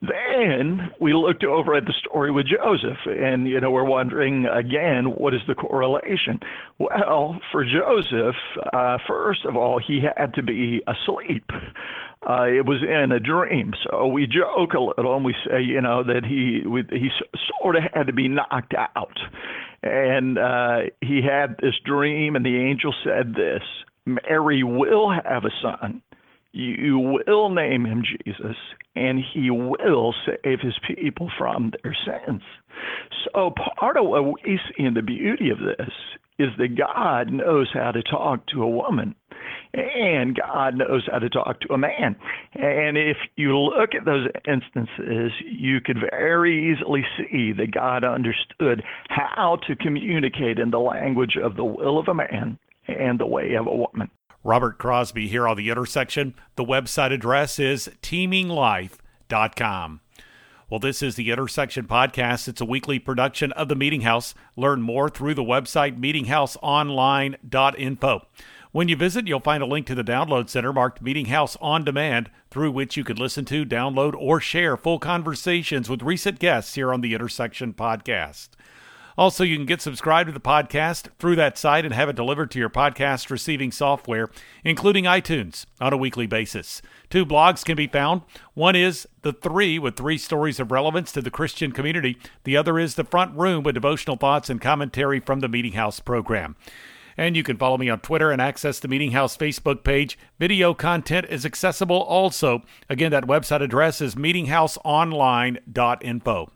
Then 0.00 0.90
we 1.00 1.14
looked 1.14 1.44
over 1.44 1.74
at 1.74 1.86
the 1.86 1.94
story 1.98 2.30
with 2.30 2.46
Joseph, 2.46 2.98
and 3.06 3.48
you 3.48 3.60
know 3.60 3.70
we're 3.70 3.84
wondering 3.84 4.46
again 4.46 5.06
what 5.06 5.34
is 5.34 5.40
the 5.46 5.54
correlation? 5.54 6.40
Well, 6.78 7.40
for 7.50 7.64
Joseph, 7.64 8.36
uh, 8.72 8.98
first 9.06 9.44
of 9.44 9.56
all, 9.56 9.80
he 9.84 10.00
had 10.00 10.34
to 10.34 10.42
be 10.42 10.82
asleep. 10.86 11.44
Uh, 12.28 12.44
it 12.44 12.66
was 12.66 12.82
in 12.82 13.12
a 13.12 13.20
dream, 13.20 13.72
so 13.84 14.06
we 14.06 14.26
joke 14.26 14.74
a 14.74 14.80
little 14.80 15.14
and 15.16 15.24
we 15.24 15.34
say, 15.46 15.62
you 15.62 15.80
know, 15.80 16.02
that 16.02 16.24
he 16.24 16.62
he 16.90 17.10
sort 17.60 17.76
of 17.76 17.82
had 17.94 18.06
to 18.06 18.12
be 18.12 18.28
knocked 18.28 18.74
out, 18.74 19.18
and 19.82 20.38
uh, 20.38 20.78
he 21.00 21.22
had 21.22 21.56
this 21.62 21.74
dream, 21.84 22.36
and 22.36 22.44
the 22.44 22.56
angel 22.56 22.94
said 23.04 23.34
this: 23.34 23.62
Mary 24.06 24.62
will 24.62 25.10
have 25.10 25.44
a 25.44 25.50
son 25.62 26.02
you 26.56 27.20
will 27.26 27.50
name 27.50 27.84
him 27.84 28.04
Jesus, 28.04 28.56
and 28.94 29.18
he 29.18 29.50
will 29.50 30.14
save 30.24 30.60
his 30.60 30.78
people 30.86 31.28
from 31.36 31.72
their 31.82 31.96
sins. 32.06 32.42
So, 33.24 33.52
part 33.78 33.96
of 33.96 34.06
what 34.06 34.24
we 34.24 34.60
see 34.68 34.84
in 34.84 34.94
the 34.94 35.02
beauty 35.02 35.50
of 35.50 35.58
this 35.58 35.90
is 36.38 36.50
that 36.58 36.78
God 36.78 37.32
knows 37.32 37.70
how 37.74 37.90
to 37.90 38.04
talk 38.04 38.46
to 38.48 38.62
a 38.62 38.68
woman, 38.68 39.16
and 39.72 40.38
God 40.38 40.76
knows 40.76 41.08
how 41.10 41.18
to 41.18 41.28
talk 41.28 41.60
to 41.62 41.74
a 41.74 41.78
man. 41.78 42.14
And 42.54 42.96
if 42.96 43.16
you 43.34 43.58
look 43.58 43.90
at 43.96 44.04
those 44.04 44.28
instances, 44.46 45.32
you 45.44 45.80
could 45.80 45.98
very 46.10 46.72
easily 46.72 47.04
see 47.16 47.52
that 47.52 47.72
God 47.72 48.04
understood 48.04 48.84
how 49.08 49.58
to 49.66 49.74
communicate 49.74 50.60
in 50.60 50.70
the 50.70 50.78
language 50.78 51.36
of 51.42 51.56
the 51.56 51.64
will 51.64 51.98
of 51.98 52.06
a 52.06 52.14
man 52.14 52.58
and 52.86 53.18
the 53.18 53.26
way 53.26 53.54
of 53.54 53.66
a 53.66 53.74
woman. 53.74 54.10
Robert 54.42 54.78
Crosby 54.78 55.28
here 55.28 55.48
on 55.48 55.56
The 55.56 55.70
Intersection. 55.70 56.34
The 56.56 56.64
website 56.64 57.12
address 57.12 57.58
is 57.58 57.88
teaminglife.com. 58.02 60.00
Well, 60.70 60.80
this 60.80 61.02
is 61.02 61.16
the 61.16 61.30
Intersection 61.30 61.86
Podcast. 61.86 62.48
It's 62.48 62.60
a 62.60 62.66
weekly 62.66 62.98
production 62.98 63.52
of 63.52 63.68
the 63.68 63.76
Meeting 63.76 64.00
House. 64.00 64.34
Learn 64.56 64.82
more 64.82 65.08
through 65.08 65.34
the 65.34 65.42
website 65.42 65.98
meetinghouseonline.info. 65.98 68.26
When 68.72 68.88
you 68.88 68.96
visit, 68.96 69.28
you'll 69.28 69.40
find 69.40 69.62
a 69.62 69.66
link 69.66 69.86
to 69.86 69.94
the 69.94 70.02
download 70.02 70.48
center 70.48 70.72
marked 70.72 71.00
Meeting 71.00 71.26
House 71.26 71.56
On 71.60 71.84
Demand, 71.84 72.28
through 72.50 72.72
which 72.72 72.96
you 72.96 73.04
can 73.04 73.16
listen 73.16 73.44
to, 73.44 73.64
download, 73.64 74.14
or 74.18 74.40
share 74.40 74.76
full 74.76 74.98
conversations 74.98 75.88
with 75.88 76.02
recent 76.02 76.40
guests 76.40 76.74
here 76.74 76.92
on 76.92 77.00
the 77.00 77.14
Intersection 77.14 77.72
Podcast. 77.72 78.48
Also, 79.16 79.44
you 79.44 79.56
can 79.56 79.66
get 79.66 79.80
subscribed 79.80 80.26
to 80.26 80.32
the 80.32 80.40
podcast 80.40 81.08
through 81.18 81.36
that 81.36 81.56
site 81.56 81.84
and 81.84 81.94
have 81.94 82.08
it 82.08 82.16
delivered 82.16 82.50
to 82.50 82.58
your 82.58 82.70
podcast 82.70 83.30
receiving 83.30 83.70
software, 83.70 84.28
including 84.64 85.04
iTunes, 85.04 85.66
on 85.80 85.92
a 85.92 85.96
weekly 85.96 86.26
basis. 86.26 86.82
Two 87.10 87.24
blogs 87.24 87.64
can 87.64 87.76
be 87.76 87.86
found. 87.86 88.22
One 88.54 88.74
is 88.74 89.06
The 89.22 89.32
Three, 89.32 89.78
with 89.78 89.96
three 89.96 90.18
stories 90.18 90.58
of 90.58 90.72
relevance 90.72 91.12
to 91.12 91.22
the 91.22 91.30
Christian 91.30 91.70
community. 91.70 92.18
The 92.42 92.56
other 92.56 92.76
is 92.78 92.96
The 92.96 93.04
Front 93.04 93.36
Room, 93.36 93.62
with 93.62 93.76
devotional 93.76 94.16
thoughts 94.16 94.50
and 94.50 94.60
commentary 94.60 95.20
from 95.20 95.38
the 95.40 95.48
Meeting 95.48 95.74
House 95.74 96.00
program. 96.00 96.56
And 97.16 97.36
you 97.36 97.44
can 97.44 97.56
follow 97.56 97.78
me 97.78 97.88
on 97.88 98.00
Twitter 98.00 98.32
and 98.32 98.42
access 98.42 98.80
the 98.80 98.88
Meeting 98.88 99.12
House 99.12 99.36
Facebook 99.36 99.84
page. 99.84 100.18
Video 100.40 100.74
content 100.74 101.26
is 101.30 101.46
accessible 101.46 102.02
also. 102.02 102.64
Again, 102.88 103.12
that 103.12 103.28
website 103.28 103.62
address 103.62 104.00
is 104.00 104.16
meetinghouseonline.info. 104.16 106.50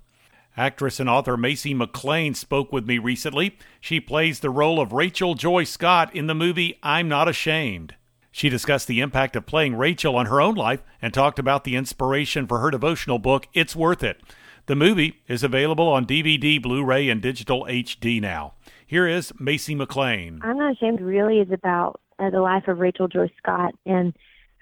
Actress 0.58 0.98
and 0.98 1.08
author 1.08 1.36
Masey 1.36 1.72
McLain 1.72 2.34
spoke 2.34 2.72
with 2.72 2.84
me 2.84 2.98
recently. 2.98 3.56
She 3.80 4.00
plays 4.00 4.40
the 4.40 4.50
role 4.50 4.80
of 4.80 4.92
Rachel 4.92 5.34
Joy 5.34 5.62
Scott 5.62 6.12
in 6.12 6.26
the 6.26 6.34
movie 6.34 6.80
I'm 6.82 7.08
Not 7.08 7.28
Ashamed. 7.28 7.94
She 8.32 8.48
discussed 8.48 8.88
the 8.88 9.00
impact 9.00 9.36
of 9.36 9.46
playing 9.46 9.76
Rachel 9.76 10.16
on 10.16 10.26
her 10.26 10.40
own 10.40 10.56
life 10.56 10.82
and 11.00 11.14
talked 11.14 11.38
about 11.38 11.62
the 11.62 11.76
inspiration 11.76 12.48
for 12.48 12.58
her 12.58 12.72
devotional 12.72 13.20
book, 13.20 13.46
It's 13.54 13.76
Worth 13.76 14.02
It. 14.02 14.20
The 14.66 14.74
movie 14.74 15.22
is 15.28 15.44
available 15.44 15.86
on 15.86 16.04
DVD, 16.04 16.60
Blu 16.60 16.84
ray, 16.84 17.08
and 17.08 17.22
digital 17.22 17.64
HD 17.64 18.20
now. 18.20 18.54
Here 18.84 19.06
is 19.06 19.30
Masey 19.40 19.76
McLain. 19.76 20.40
I'm 20.42 20.58
Not 20.58 20.72
Ashamed 20.72 21.00
really 21.00 21.38
is 21.38 21.52
about 21.52 22.00
uh, 22.18 22.30
the 22.30 22.40
life 22.40 22.66
of 22.66 22.80
Rachel 22.80 23.06
Joy 23.06 23.30
Scott. 23.38 23.74
And 23.86 24.12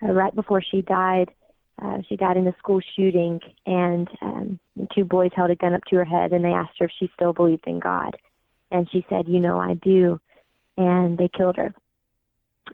uh, 0.02 0.12
right 0.12 0.34
before 0.34 0.60
she 0.60 0.82
died, 0.82 1.30
uh, 1.82 1.98
she 2.08 2.16
died 2.16 2.36
in 2.36 2.46
a 2.46 2.56
school 2.58 2.80
shooting, 2.96 3.38
and 3.66 4.08
um, 4.22 4.58
two 4.94 5.04
boys 5.04 5.30
held 5.36 5.50
a 5.50 5.56
gun 5.56 5.74
up 5.74 5.84
to 5.88 5.96
her 5.96 6.04
head, 6.04 6.32
and 6.32 6.44
they 6.44 6.52
asked 6.52 6.78
her 6.78 6.86
if 6.86 6.92
she 6.98 7.10
still 7.14 7.32
believed 7.32 7.66
in 7.66 7.80
God, 7.80 8.16
and 8.70 8.88
she 8.90 9.04
said, 9.10 9.28
"You 9.28 9.40
know, 9.40 9.58
I 9.58 9.74
do," 9.74 10.18
and 10.78 11.18
they 11.18 11.28
killed 11.28 11.56
her. 11.56 11.74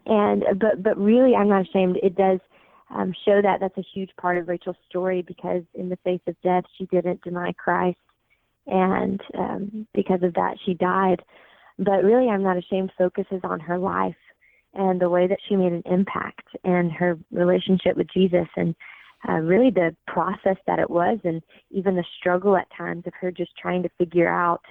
And 0.07 0.45
but 0.59 0.83
but 0.83 0.97
really, 0.97 1.35
I'm 1.35 1.49
not 1.49 1.69
ashamed. 1.69 1.99
It 2.01 2.15
does 2.15 2.39
um, 2.91 3.13
show 3.25 3.43
that 3.43 3.59
that's 3.61 3.77
a 3.77 3.85
huge 3.93 4.11
part 4.21 4.39
of 4.39 4.49
Rachel's 4.49 4.77
story 4.89 5.23
because 5.23 5.63
in 5.75 5.89
the 5.89 5.99
face 6.05 6.23
of 6.29 6.41
death, 6.43 6.65
she 6.79 6.87
didn't 6.87 7.23
deny 7.23 7.53
Christ, 7.53 7.99
and 8.69 9.21
um, 9.37 9.87
because 9.95 10.23
of 10.23 10.35
that, 10.35 10.59
she 10.65 10.75
died. 10.75 11.23
But 11.77 12.05
really, 12.05 12.29
I'm 12.29 12.45
not 12.45 12.57
ashamed. 12.57 12.93
Focuses 12.97 13.41
on 13.43 13.59
her 13.59 13.79
life 13.79 14.15
and 14.75 15.01
the 15.01 15.09
way 15.09 15.27
that 15.27 15.39
she 15.49 15.57
made 15.57 15.73
an 15.73 15.83
impact 15.87 16.49
and 16.65 16.91
her 16.93 17.19
relationship 17.31 17.97
with 17.97 18.09
Jesus 18.13 18.49
and 18.57 18.75
uh, 19.29 19.35
really 19.35 19.71
the 19.71 19.95
process 20.07 20.57
that 20.67 20.79
it 20.79 20.91
was 20.91 21.19
and 21.25 21.43
even 21.71 21.95
the 21.95 22.05
struggle 22.19 22.57
at 22.57 22.67
times 22.77 23.05
of 23.07 23.13
her 23.21 23.31
just 23.31 23.53
trying 23.61 23.83
to 23.83 23.89
figure 23.99 24.29
out 24.29 24.63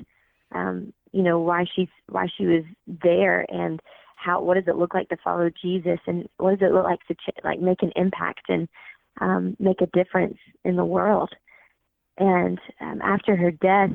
um 0.53 0.91
you 1.13 1.23
know 1.23 1.39
why 1.39 1.65
she's 1.75 1.87
why 2.09 2.27
she 2.37 2.45
was 2.45 2.63
there 3.03 3.45
and 3.49 3.79
how 4.15 4.41
what 4.41 4.55
does 4.55 4.67
it 4.67 4.75
look 4.75 4.93
like 4.93 5.09
to 5.09 5.17
follow 5.23 5.49
Jesus 5.61 5.99
and 6.07 6.27
what 6.37 6.59
does 6.59 6.69
it 6.69 6.73
look 6.73 6.83
like 6.83 6.99
to 7.07 7.13
ch- 7.15 7.43
like 7.43 7.59
make 7.59 7.81
an 7.81 7.91
impact 7.95 8.49
and 8.49 8.67
um 9.21 9.55
make 9.59 9.81
a 9.81 9.97
difference 9.97 10.37
in 10.65 10.75
the 10.75 10.85
world. 10.85 11.29
And 12.17 12.59
um 12.81 13.01
after 13.01 13.35
her 13.35 13.51
death 13.51 13.91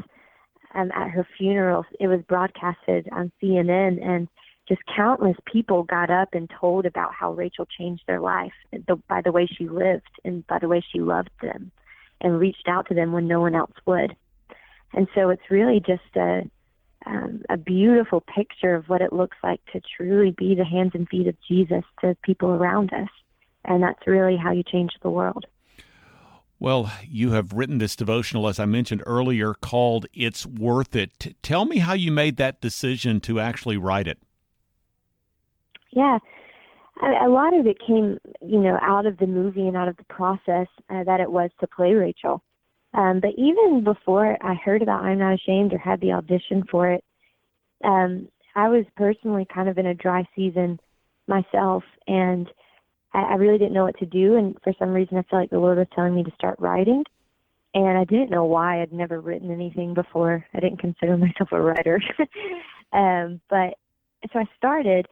um 0.75 0.91
at 0.93 1.11
her 1.11 1.27
funeral 1.37 1.85
it 2.01 2.07
was 2.07 2.21
broadcasted 2.29 3.09
on 3.13 3.33
CNN 3.43 4.03
and 4.03 4.29
just 4.69 4.83
countless 4.95 5.37
people 5.51 5.85
got 5.85 6.11
up 6.11 6.31
and 6.33 6.51
told 6.61 6.87
about 6.87 7.15
how 7.15 7.33
Rachel 7.33 7.67
changed 7.67 8.03
their 8.07 8.21
life 8.21 8.53
by 9.09 9.23
the 9.23 9.33
way 9.33 9.47
she 9.47 9.69
lived 9.69 10.11
and 10.25 10.47
by 10.47 10.59
the 10.59 10.69
way 10.69 10.85
she 10.93 11.01
loved 11.01 11.31
them 11.41 11.71
and 12.21 12.41
reached 12.41 12.67
out 12.67 12.89
to 12.89 12.95
them 12.95 13.13
when 13.13 13.29
no 13.29 13.41
one 13.41 13.55
else 13.55 13.75
would. 13.87 14.17
And 14.93 15.07
so 15.15 15.31
it's 15.31 15.51
really 15.51 15.81
just 15.81 16.17
a 16.17 16.51
um, 17.07 17.43
a 17.49 17.57
beautiful 17.57 18.21
picture 18.21 18.75
of 18.75 18.89
what 18.89 19.01
it 19.01 19.13
looks 19.13 19.37
like 19.43 19.61
to 19.73 19.81
truly 19.97 20.33
be 20.33 20.57
the 20.57 20.65
hands 20.65 20.91
and 20.95 21.09
feet 21.09 21.29
of 21.29 21.37
Jesus 21.47 21.85
to 22.01 22.17
people 22.23 22.49
around 22.49 22.93
us. 22.93 23.09
And 23.65 23.81
that's 23.83 24.07
really 24.09 24.37
how 24.37 24.51
you 24.51 24.65
change 24.65 24.91
the 25.03 25.11
world. 25.11 25.47
Well, 26.59 26.91
you 27.07 27.33
have 27.33 27.53
written 27.53 27.79
this 27.79 27.95
devotional, 27.95 28.49
as 28.49 28.59
I 28.59 28.65
mentioned 28.65 29.03
earlier, 29.07 29.55
called 29.55 30.07
It's 30.15 30.47
Worth 30.47 30.97
It. 30.97 31.37
Tell 31.43 31.65
me 31.65 31.79
how 31.79 31.93
you 31.93 32.11
made 32.11 32.39
that 32.39 32.61
decision 32.61 33.21
to 33.21 33.39
actually 33.39 33.77
write 33.77 34.09
it. 34.09 34.19
Yeah. 35.97 36.19
a 37.03 37.29
lot 37.29 37.59
of 37.59 37.67
it 37.67 37.79
came, 37.85 38.19
you 38.43 38.61
know, 38.61 38.79
out 38.83 39.07
of 39.07 39.17
the 39.17 39.27
movie 39.27 39.67
and 39.67 39.77
out 39.77 39.89
of 39.89 39.97
the 39.97 40.05
process 40.05 40.69
uh, 40.91 41.05
that 41.05 41.21
it 41.21 41.31
was 41.31 41.51
to 41.61 41.67
play 41.67 41.95
Rachel. 41.95 42.43
Um, 42.93 43.21
but 43.21 43.31
even 43.39 43.83
before 43.83 44.37
I 44.43 44.55
heard 44.55 44.83
about 44.83 45.05
I'm 45.05 45.19
Not 45.19 45.35
Ashamed 45.35 45.73
or 45.73 45.79
had 45.79 46.01
the 46.01 46.13
audition 46.13 46.65
for 46.71 46.93
it, 46.93 47.03
um, 47.83 48.29
I 48.55 48.69
was 48.69 48.85
personally 48.97 49.47
kind 49.53 49.69
of 49.71 49.79
in 49.79 49.87
a 49.87 49.95
dry 49.95 50.25
season 50.37 50.79
myself, 51.27 51.83
and 52.07 52.47
I, 53.15 53.21
I 53.21 53.35
really 53.35 53.59
didn't 53.59 53.75
know 53.75 53.85
what 53.85 53.99
to 53.99 54.07
do. 54.07 54.37
And 54.37 54.55
for 54.63 54.75
some 54.79 54.91
reason, 54.91 55.17
I 55.17 55.23
felt 55.23 55.43
like 55.43 55.51
the 55.51 55.59
Lord 55.59 55.79
was 55.79 55.87
telling 55.95 56.15
me 56.15 56.25
to 56.25 56.35
start 56.35 56.59
writing. 56.59 57.05
And 57.75 57.99
I 57.99 58.05
didn't 58.05 58.31
know 58.31 58.45
why. 58.45 58.83
I'd 58.83 58.93
never 58.93 59.21
written 59.21 59.51
anything 59.51 59.95
before. 59.95 60.45
I 60.55 60.61
didn't 60.61 60.81
consider 60.81 61.17
myself 61.19 61.51
a 61.53 61.61
writer. 61.61 62.01
um, 62.93 63.41
but 63.49 63.75
so 64.33 64.41
I 64.41 64.45
started, 64.57 65.07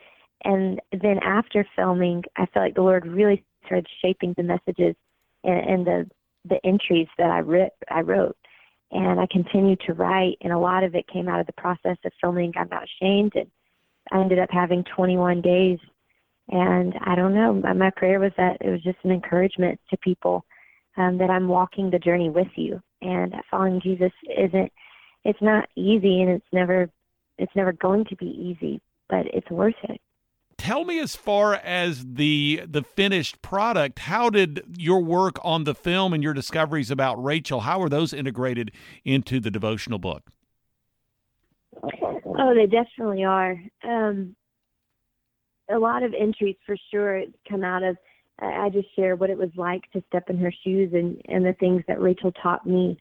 and 0.44 0.80
then 0.92 1.18
after 1.22 1.66
filming, 1.74 2.22
I 2.36 2.46
felt 2.46 2.66
like 2.66 2.74
the 2.74 2.82
Lord 2.82 3.06
really 3.06 3.44
started 3.64 3.86
shaping 4.02 4.34
the 4.36 4.42
messages 4.42 4.94
and, 5.42 5.68
and 5.68 5.86
the 5.86 6.10
the 6.46 6.64
entries 6.64 7.08
that 7.16 7.30
I 7.30 7.38
writ 7.38 7.72
I 7.90 8.02
wrote. 8.02 8.36
And 8.90 9.18
I 9.18 9.26
continued 9.30 9.80
to 9.86 9.94
write, 9.94 10.36
and 10.42 10.52
a 10.52 10.58
lot 10.58 10.84
of 10.84 10.94
it 10.94 11.08
came 11.08 11.26
out 11.28 11.40
of 11.40 11.46
the 11.46 11.54
process 11.54 11.96
of 12.04 12.12
filming 12.20 12.52
I'm 12.56 12.68
Not 12.68 12.84
Ashamed. 12.84 13.32
And 13.34 13.50
I 14.12 14.20
ended 14.20 14.38
up 14.38 14.50
having 14.52 14.84
21 14.94 15.40
days. 15.40 15.78
And 16.48 16.94
I 17.04 17.14
don't 17.14 17.34
know, 17.34 17.54
my 17.54 17.90
prayer 17.96 18.20
was 18.20 18.32
that 18.36 18.58
it 18.60 18.70
was 18.70 18.82
just 18.82 18.98
an 19.02 19.10
encouragement 19.10 19.80
to 19.90 19.96
people 19.96 20.44
um, 20.98 21.16
that 21.16 21.30
I'm 21.30 21.48
walking 21.48 21.90
the 21.90 21.98
journey 21.98 22.28
with 22.28 22.48
you. 22.56 22.80
And 23.00 23.34
following 23.50 23.80
Jesus 23.80 24.12
isn't, 24.38 24.70
it's 25.24 25.42
not 25.42 25.68
easy, 25.74 26.20
and 26.20 26.30
it's 26.30 26.46
never, 26.52 26.90
it's 27.38 27.56
never 27.56 27.72
going 27.72 28.04
to 28.04 28.16
be 28.16 28.26
easy, 28.26 28.80
but 29.08 29.26
it's 29.32 29.50
worth 29.50 29.74
it 29.84 30.00
tell 30.64 30.86
me 30.86 30.98
as 30.98 31.14
far 31.14 31.54
as 31.56 32.06
the 32.14 32.62
the 32.66 32.82
finished 32.82 33.42
product 33.42 33.98
how 33.98 34.30
did 34.30 34.62
your 34.78 35.00
work 35.00 35.38
on 35.44 35.64
the 35.64 35.74
film 35.74 36.14
and 36.14 36.22
your 36.22 36.32
discoveries 36.32 36.90
about 36.90 37.22
rachel 37.22 37.60
how 37.60 37.82
are 37.82 37.90
those 37.90 38.14
integrated 38.14 38.72
into 39.04 39.40
the 39.40 39.50
devotional 39.50 39.98
book? 39.98 40.30
Oh 41.82 42.54
they 42.54 42.66
definitely 42.66 43.24
are. 43.24 43.60
Um, 43.82 44.34
a 45.70 45.78
lot 45.78 46.02
of 46.02 46.14
entries 46.18 46.56
for 46.64 46.76
sure 46.90 47.24
come 47.46 47.62
out 47.62 47.82
of 47.82 47.98
i 48.38 48.70
just 48.70 48.88
share 48.96 49.16
what 49.16 49.28
it 49.28 49.36
was 49.36 49.50
like 49.56 49.82
to 49.92 50.02
step 50.08 50.30
in 50.30 50.38
her 50.38 50.52
shoes 50.64 50.90
and 50.94 51.20
and 51.28 51.44
the 51.44 51.52
things 51.60 51.82
that 51.88 52.00
rachel 52.00 52.32
taught 52.42 52.66
me 52.66 52.98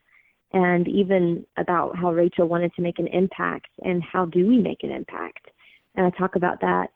and 0.52 0.90
even 0.90 1.46
about 1.58 1.96
how 1.96 2.12
rachel 2.12 2.46
wanted 2.46 2.74
to 2.74 2.82
make 2.82 3.00
an 3.00 3.08
impact 3.08 3.68
and 3.84 4.04
how 4.04 4.26
do 4.26 4.46
we 4.46 4.58
make 4.58 4.84
an 4.84 4.92
impact. 4.92 5.48
And 5.96 6.06
i 6.06 6.10
talk 6.10 6.36
about 6.36 6.60
that 6.60 6.90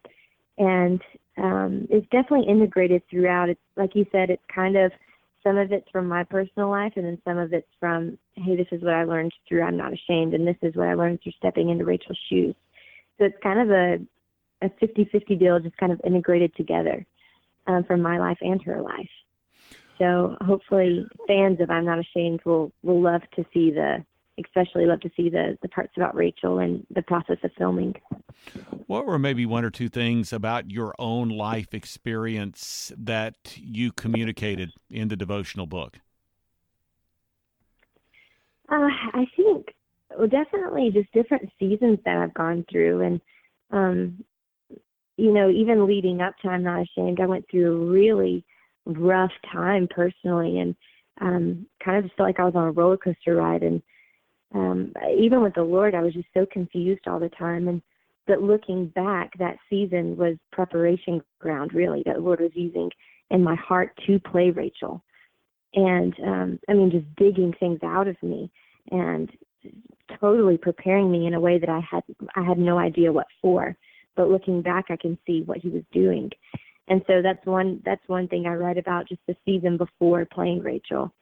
and 0.57 1.01
um, 1.37 1.87
it's 1.89 2.07
definitely 2.09 2.47
integrated 2.47 3.03
throughout. 3.09 3.49
It's 3.49 3.61
like 3.75 3.95
you 3.95 4.05
said, 4.11 4.29
it's 4.29 4.43
kind 4.53 4.75
of 4.75 4.91
some 5.43 5.57
of 5.57 5.71
it's 5.71 5.89
from 5.91 6.07
my 6.07 6.23
personal 6.23 6.69
life, 6.69 6.93
and 6.95 7.05
then 7.05 7.21
some 7.25 7.37
of 7.37 7.53
it's 7.53 7.67
from 7.79 8.17
hey, 8.35 8.55
this 8.55 8.67
is 8.71 8.81
what 8.81 8.93
I 8.93 9.03
learned 9.03 9.33
through 9.47 9.63
I'm 9.63 9.77
not 9.77 9.93
ashamed, 9.93 10.33
and 10.33 10.47
this 10.47 10.57
is 10.61 10.75
what 10.75 10.87
I 10.87 10.93
learned 10.93 11.21
through 11.21 11.33
stepping 11.37 11.69
into 11.69 11.85
Rachel's 11.85 12.19
shoes. 12.29 12.55
So 13.17 13.25
it's 13.25 13.37
kind 13.41 13.59
of 13.59 13.69
a 13.71 13.99
a 14.63 14.69
50-50 14.83 15.37
deal, 15.37 15.59
just 15.59 15.77
kind 15.77 15.91
of 15.91 16.01
integrated 16.03 16.55
together 16.55 17.05
um, 17.67 17.83
from 17.83 18.01
my 18.01 18.17
life 18.17 18.39
and 18.41 18.59
her 18.63 18.81
life. 18.81 19.09
So 19.99 20.35
hopefully, 20.41 21.05
fans 21.27 21.59
of 21.59 21.69
I'm 21.69 21.85
Not 21.85 21.99
Ashamed 21.99 22.41
will 22.45 22.71
will 22.83 23.01
love 23.01 23.21
to 23.35 23.45
see 23.53 23.71
the 23.71 24.03
especially 24.39 24.85
love 24.85 25.01
to 25.01 25.11
see 25.15 25.29
the 25.29 25.57
the 25.61 25.69
parts 25.69 25.93
about 25.97 26.15
Rachel 26.15 26.59
and 26.59 26.85
the 26.93 27.01
process 27.01 27.37
of 27.43 27.51
filming. 27.57 27.95
What 28.88 29.05
were 29.05 29.19
maybe 29.19 29.46
one 29.46 29.65
or 29.65 29.69
two 29.69 29.89
things 29.89 30.31
about 30.31 30.72
your 30.72 30.93
own 30.98 31.29
life 31.29 31.74
experience 31.74 32.91
that 32.98 33.36
you 33.57 33.91
communicated 33.91 34.72
in 34.89 35.07
the 35.07 35.15
devotional 35.15 35.65
book? 35.65 36.00
Uh, 38.69 38.89
I 39.13 39.25
think 39.36 39.74
well, 40.18 40.27
definitely 40.27 40.92
just 40.92 41.11
different 41.11 41.50
seasons 41.59 42.00
that 42.05 42.18
I've 42.18 42.33
gone 42.33 42.66
through, 42.70 43.01
and 43.01 43.22
um, 43.72 44.24
you 45.18 45.33
know, 45.33 45.50
even 45.50 45.87
leading 45.87 46.22
up 46.22 46.37
to 46.40 46.50
I'm 46.50 46.63
Not 46.63 46.81
Ashamed, 46.81 47.20
I 47.20 47.25
went 47.25 47.46
through 47.50 47.72
a 47.72 47.92
really 47.92 48.44
rough 48.85 49.31
time 49.51 49.87
personally, 49.90 50.59
and 50.59 50.75
um, 51.22 51.66
kind 51.83 51.98
of 51.98 52.05
just 52.05 52.16
felt 52.16 52.27
like 52.27 52.40
I 52.40 52.46
was 52.46 52.55
on 52.55 52.68
a 52.68 52.72
roller 52.72 52.98
coaster 52.98 53.35
ride, 53.35 53.63
and 53.63 53.81
um, 54.53 54.94
even 55.18 55.42
with 55.42 55.55
the 55.55 55.63
Lord, 55.63 55.96
I 55.96 56.01
was 56.01 56.13
just 56.13 56.27
so 56.33 56.46
confused 56.46 57.07
all 57.07 57.20
the 57.20 57.29
time. 57.29 57.68
And 57.68 57.81
but 58.27 58.42
looking 58.42 58.87
back, 58.87 59.31
that 59.40 59.57
season 59.70 60.18
was 60.18 60.35
preparation 60.51 61.22
ground, 61.40 61.74
really, 61.74 62.03
that 62.05 62.16
the 62.16 62.22
Lord 62.22 62.40
was 62.40 62.51
using 62.53 62.92
in 63.29 63.44
my 63.44 63.55
heart 63.55 63.98
to 64.05 64.20
play 64.20 64.51
Rachel. 64.51 65.03
And 65.74 66.13
um, 66.25 66.59
I 66.70 66.74
mean, 66.74 66.92
just 66.92 67.16
digging 67.16 67.53
things 67.59 67.79
out 67.83 68.07
of 68.07 68.22
me 68.22 68.51
and 68.92 69.29
totally 70.20 70.57
preparing 70.57 71.11
me 71.11 71.27
in 71.27 71.33
a 71.33 71.40
way 71.40 71.59
that 71.59 71.70
I 71.70 71.81
had 71.90 72.03
I 72.35 72.44
had 72.44 72.57
no 72.57 72.77
idea 72.77 73.11
what 73.11 73.27
for. 73.42 73.75
But 74.16 74.29
looking 74.29 74.61
back, 74.61 74.85
I 74.90 74.96
can 74.96 75.18
see 75.27 75.44
what 75.44 75.57
He 75.57 75.70
was 75.70 75.83
doing. 75.92 76.31
And 76.87 77.01
so 77.05 77.22
that's 77.22 77.46
one 77.46 77.81
that's 77.85 78.07
one 78.07 78.27
thing 78.27 78.46
I 78.46 78.53
write 78.53 78.77
about 78.77 79.09
just 79.09 79.22
the 79.27 79.35
season 79.46 79.77
before 79.77 80.25
playing 80.25 80.61
Rachel 80.61 81.13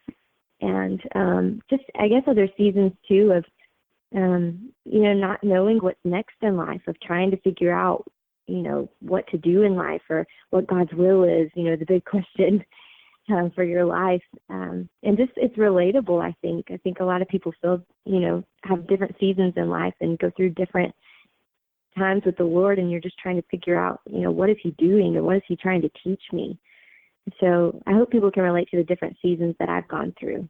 and 0.61 1.01
um, 1.13 1.61
just 1.69 1.83
I 1.99 2.07
guess 2.07 2.23
other 2.27 2.47
seasons 2.57 2.93
too 3.07 3.31
of 3.31 3.45
um, 4.15 4.71
you 4.85 5.01
know 5.01 5.13
not 5.13 5.43
knowing 5.43 5.77
what's 5.77 5.99
next 6.03 6.35
in 6.41 6.57
life, 6.57 6.81
of 6.87 6.99
trying 7.01 7.31
to 7.31 7.37
figure 7.41 7.73
out 7.73 8.05
you 8.47 8.61
know 8.61 8.89
what 8.99 9.27
to 9.27 9.37
do 9.37 9.63
in 9.63 9.75
life 9.75 10.01
or 10.09 10.25
what 10.49 10.67
God's 10.67 10.93
will 10.93 11.23
is. 11.23 11.49
You 11.55 11.63
know 11.63 11.75
the 11.75 11.85
big 11.85 12.05
question 12.05 12.63
um, 13.29 13.51
for 13.55 13.63
your 13.63 13.85
life, 13.85 14.23
um, 14.49 14.87
and 15.03 15.17
just 15.17 15.31
it's 15.35 15.57
relatable. 15.57 16.23
I 16.23 16.35
think 16.41 16.65
I 16.69 16.77
think 16.77 16.99
a 16.99 17.05
lot 17.05 17.21
of 17.21 17.27
people 17.27 17.53
feel 17.61 17.81
you 18.05 18.19
know 18.19 18.43
have 18.63 18.87
different 18.87 19.15
seasons 19.19 19.53
in 19.57 19.69
life 19.69 19.95
and 20.01 20.19
go 20.19 20.31
through 20.35 20.51
different 20.51 20.93
times 21.97 22.23
with 22.25 22.37
the 22.37 22.43
Lord, 22.43 22.79
and 22.79 22.91
you're 22.91 22.99
just 23.01 23.17
trying 23.17 23.37
to 23.37 23.47
figure 23.49 23.79
out 23.79 24.01
you 24.09 24.21
know 24.21 24.31
what 24.31 24.49
is 24.49 24.57
He 24.61 24.71
doing 24.71 25.15
or 25.15 25.23
what 25.23 25.37
is 25.37 25.43
He 25.47 25.55
trying 25.55 25.81
to 25.81 25.91
teach 26.03 26.21
me. 26.31 26.57
So 27.39 27.81
I 27.87 27.93
hope 27.93 28.11
people 28.11 28.29
can 28.31 28.43
relate 28.43 28.69
to 28.69 28.77
the 28.77 28.83
different 28.83 29.17
seasons 29.21 29.55
that 29.59 29.69
I've 29.69 29.87
gone 29.87 30.13
through. 30.19 30.47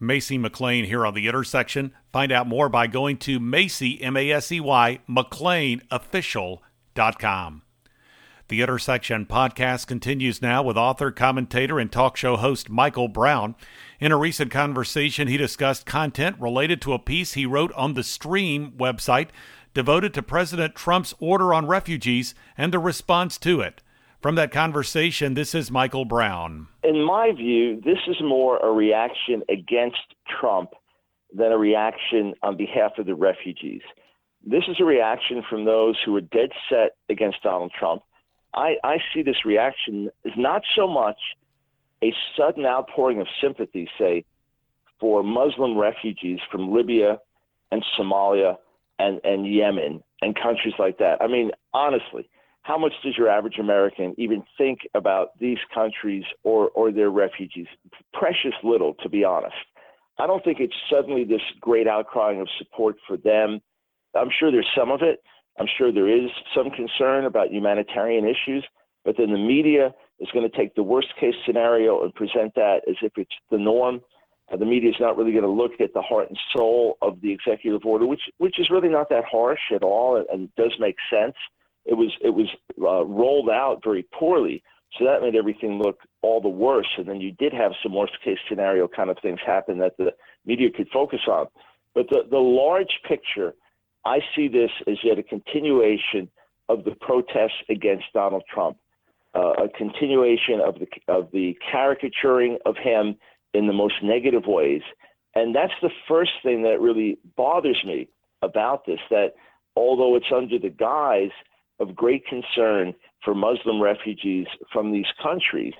Masey 0.00 0.38
McLain 0.38 0.86
here 0.86 1.04
on 1.04 1.14
the 1.14 1.26
intersection. 1.26 1.92
Find 2.12 2.30
out 2.30 2.46
more 2.46 2.68
by 2.68 2.86
going 2.86 3.16
to 3.18 3.40
Masey, 3.40 3.98
M 4.00 4.16
A 4.16 4.30
S 4.30 4.52
E 4.52 4.60
Y, 4.60 5.00
McLainofficial.com. 5.08 7.62
The 8.48 8.60
Intersection 8.60 9.24
podcast 9.24 9.86
continues 9.86 10.42
now 10.42 10.62
with 10.62 10.76
author, 10.76 11.10
commentator, 11.10 11.78
and 11.78 11.90
talk 11.90 12.18
show 12.18 12.36
host 12.36 12.68
Michael 12.68 13.08
Brown. 13.08 13.54
In 13.98 14.12
a 14.12 14.18
recent 14.18 14.50
conversation, 14.50 15.26
he 15.26 15.38
discussed 15.38 15.86
content 15.86 16.36
related 16.38 16.82
to 16.82 16.92
a 16.92 16.98
piece 16.98 17.32
he 17.32 17.46
wrote 17.46 17.72
on 17.72 17.94
the 17.94 18.04
Stream 18.04 18.72
website 18.72 19.28
devoted 19.74 20.14
to 20.14 20.22
President 20.22 20.74
Trump's 20.74 21.14
order 21.18 21.54
on 21.54 21.66
refugees 21.66 22.34
and 22.58 22.72
the 22.72 22.78
response 22.78 23.38
to 23.38 23.60
it. 23.60 23.81
From 24.22 24.36
that 24.36 24.52
conversation, 24.52 25.34
this 25.34 25.52
is 25.52 25.72
Michael 25.72 26.04
Brown. 26.04 26.68
In 26.84 27.02
my 27.02 27.32
view, 27.32 27.80
this 27.84 27.98
is 28.06 28.14
more 28.22 28.56
a 28.58 28.70
reaction 28.70 29.42
against 29.48 30.14
Trump 30.40 30.70
than 31.34 31.50
a 31.50 31.58
reaction 31.58 32.32
on 32.40 32.56
behalf 32.56 32.92
of 32.98 33.06
the 33.06 33.16
refugees. 33.16 33.80
This 34.46 34.62
is 34.68 34.76
a 34.78 34.84
reaction 34.84 35.42
from 35.50 35.64
those 35.64 35.96
who 36.04 36.14
are 36.14 36.20
dead 36.20 36.50
set 36.70 36.94
against 37.10 37.42
Donald 37.42 37.72
Trump. 37.76 38.02
I, 38.54 38.76
I 38.84 38.98
see 39.12 39.22
this 39.22 39.44
reaction 39.44 40.08
as 40.24 40.32
not 40.36 40.62
so 40.76 40.86
much 40.86 41.18
a 42.00 42.14
sudden 42.36 42.64
outpouring 42.64 43.20
of 43.20 43.26
sympathy, 43.42 43.88
say, 43.98 44.24
for 45.00 45.24
Muslim 45.24 45.76
refugees 45.76 46.38
from 46.48 46.72
Libya 46.72 47.18
and 47.72 47.84
Somalia 47.98 48.56
and, 49.00 49.20
and 49.24 49.52
Yemen 49.52 50.00
and 50.20 50.36
countries 50.40 50.74
like 50.78 50.98
that. 50.98 51.20
I 51.20 51.26
mean, 51.26 51.50
honestly, 51.74 52.28
how 52.62 52.78
much 52.78 52.92
does 53.02 53.16
your 53.18 53.28
average 53.28 53.58
American 53.58 54.14
even 54.18 54.42
think 54.56 54.80
about 54.94 55.38
these 55.38 55.58
countries 55.74 56.24
or, 56.44 56.70
or 56.70 56.92
their 56.92 57.10
refugees? 57.10 57.66
Precious 58.14 58.54
little, 58.62 58.94
to 59.02 59.08
be 59.08 59.24
honest. 59.24 59.54
I 60.18 60.26
don't 60.26 60.44
think 60.44 60.60
it's 60.60 60.74
suddenly 60.90 61.24
this 61.24 61.40
great 61.60 61.88
outcrying 61.88 62.40
of 62.40 62.48
support 62.58 62.96
for 63.06 63.16
them. 63.16 63.60
I'm 64.14 64.30
sure 64.38 64.52
there's 64.52 64.70
some 64.76 64.90
of 64.90 65.02
it. 65.02 65.22
I'm 65.58 65.66
sure 65.76 65.92
there 65.92 66.08
is 66.08 66.30
some 66.54 66.70
concern 66.70 67.24
about 67.24 67.52
humanitarian 67.52 68.24
issues, 68.24 68.64
but 69.04 69.16
then 69.18 69.32
the 69.32 69.38
media 69.38 69.92
is 70.20 70.28
going 70.32 70.48
to 70.48 70.56
take 70.56 70.74
the 70.74 70.82
worst 70.82 71.08
case 71.18 71.34
scenario 71.44 72.04
and 72.04 72.14
present 72.14 72.54
that 72.54 72.82
as 72.88 72.96
if 73.02 73.12
it's 73.16 73.34
the 73.50 73.58
norm. 73.58 74.00
Uh, 74.52 74.56
the 74.56 74.64
media 74.64 74.90
is 74.90 74.96
not 75.00 75.16
really 75.16 75.32
going 75.32 75.42
to 75.42 75.50
look 75.50 75.72
at 75.80 75.92
the 75.94 76.02
heart 76.02 76.28
and 76.28 76.38
soul 76.54 76.96
of 77.02 77.20
the 77.22 77.32
executive 77.32 77.84
order, 77.84 78.06
which 78.06 78.22
which 78.38 78.58
is 78.58 78.70
really 78.70 78.88
not 78.88 79.08
that 79.08 79.24
harsh 79.30 79.60
at 79.74 79.82
all 79.82 80.16
and, 80.16 80.26
and 80.32 80.54
does 80.56 80.72
make 80.78 80.96
sense 81.10 81.34
it 81.84 81.94
was 81.94 82.12
it 82.20 82.30
was 82.30 82.48
uh, 82.80 83.04
rolled 83.04 83.50
out 83.50 83.80
very 83.84 84.04
poorly. 84.12 84.62
So 84.98 85.06
that 85.06 85.22
made 85.22 85.34
everything 85.36 85.78
look 85.78 86.00
all 86.20 86.40
the 86.40 86.48
worse. 86.48 86.88
And 86.98 87.06
then 87.08 87.20
you 87.20 87.32
did 87.32 87.52
have 87.54 87.72
some 87.82 87.94
worst 87.94 88.12
case 88.22 88.38
scenario 88.48 88.86
kind 88.88 89.08
of 89.08 89.16
things 89.22 89.40
happen 89.44 89.78
that 89.78 89.96
the 89.96 90.12
media 90.44 90.68
could 90.70 90.88
focus 90.92 91.20
on. 91.26 91.46
But 91.94 92.08
the, 92.10 92.24
the 92.30 92.38
large 92.38 93.00
picture, 93.08 93.54
I 94.04 94.18
see 94.36 94.48
this 94.48 94.70
as 94.86 94.98
yet 95.02 95.18
a 95.18 95.22
continuation 95.22 96.28
of 96.68 96.84
the 96.84 96.94
protests 97.00 97.62
against 97.70 98.04
Donald 98.12 98.42
Trump. 98.52 98.76
uh, 99.34 99.52
a 99.64 99.68
continuation 99.76 100.60
of 100.60 100.76
the 100.78 100.86
of 101.08 101.30
the 101.32 101.56
caricaturing 101.70 102.58
of 102.66 102.76
him 102.76 103.16
in 103.54 103.66
the 103.66 103.72
most 103.72 103.94
negative 104.02 104.44
ways, 104.46 104.82
and 105.34 105.54
that's 105.54 105.72
the 105.80 105.90
first 106.08 106.32
thing 106.42 106.62
that 106.62 106.80
really 106.80 107.18
bothers 107.36 107.82
me 107.86 108.08
about 108.42 108.84
this. 108.86 109.00
That 109.10 109.34
although 109.76 110.16
it's 110.16 110.32
under 110.34 110.58
the 110.58 110.68
guise 110.68 111.30
of 111.82 111.96
great 111.96 112.24
concern 112.26 112.94
for 113.24 113.34
Muslim 113.34 113.82
refugees 113.82 114.46
from 114.72 114.92
these 114.92 115.06
countries, 115.22 115.74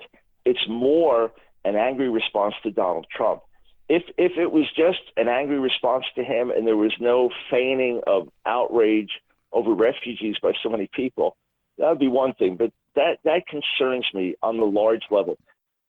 it's 0.45 0.67
more 0.67 1.31
an 1.65 1.75
angry 1.75 2.09
response 2.09 2.53
to 2.63 2.71
Donald 2.71 3.07
Trump. 3.15 3.41
If 3.89 4.03
if 4.17 4.33
it 4.37 4.51
was 4.51 4.65
just 4.75 4.99
an 5.17 5.27
angry 5.27 5.59
response 5.59 6.05
to 6.15 6.23
him 6.23 6.51
and 6.51 6.67
there 6.67 6.77
was 6.77 6.93
no 6.99 7.29
feigning 7.49 8.01
of 8.05 8.29
outrage 8.45 9.11
over 9.51 9.73
refugees 9.73 10.35
by 10.41 10.51
so 10.61 10.69
many 10.69 10.89
people, 10.93 11.37
that 11.77 11.89
would 11.89 11.99
be 11.99 12.07
one 12.07 12.33
thing. 12.33 12.57
But 12.57 12.71
that 12.95 13.19
that 13.23 13.47
concerns 13.47 14.05
me 14.13 14.35
on 14.41 14.57
the 14.57 14.65
large 14.65 15.03
level. 15.09 15.37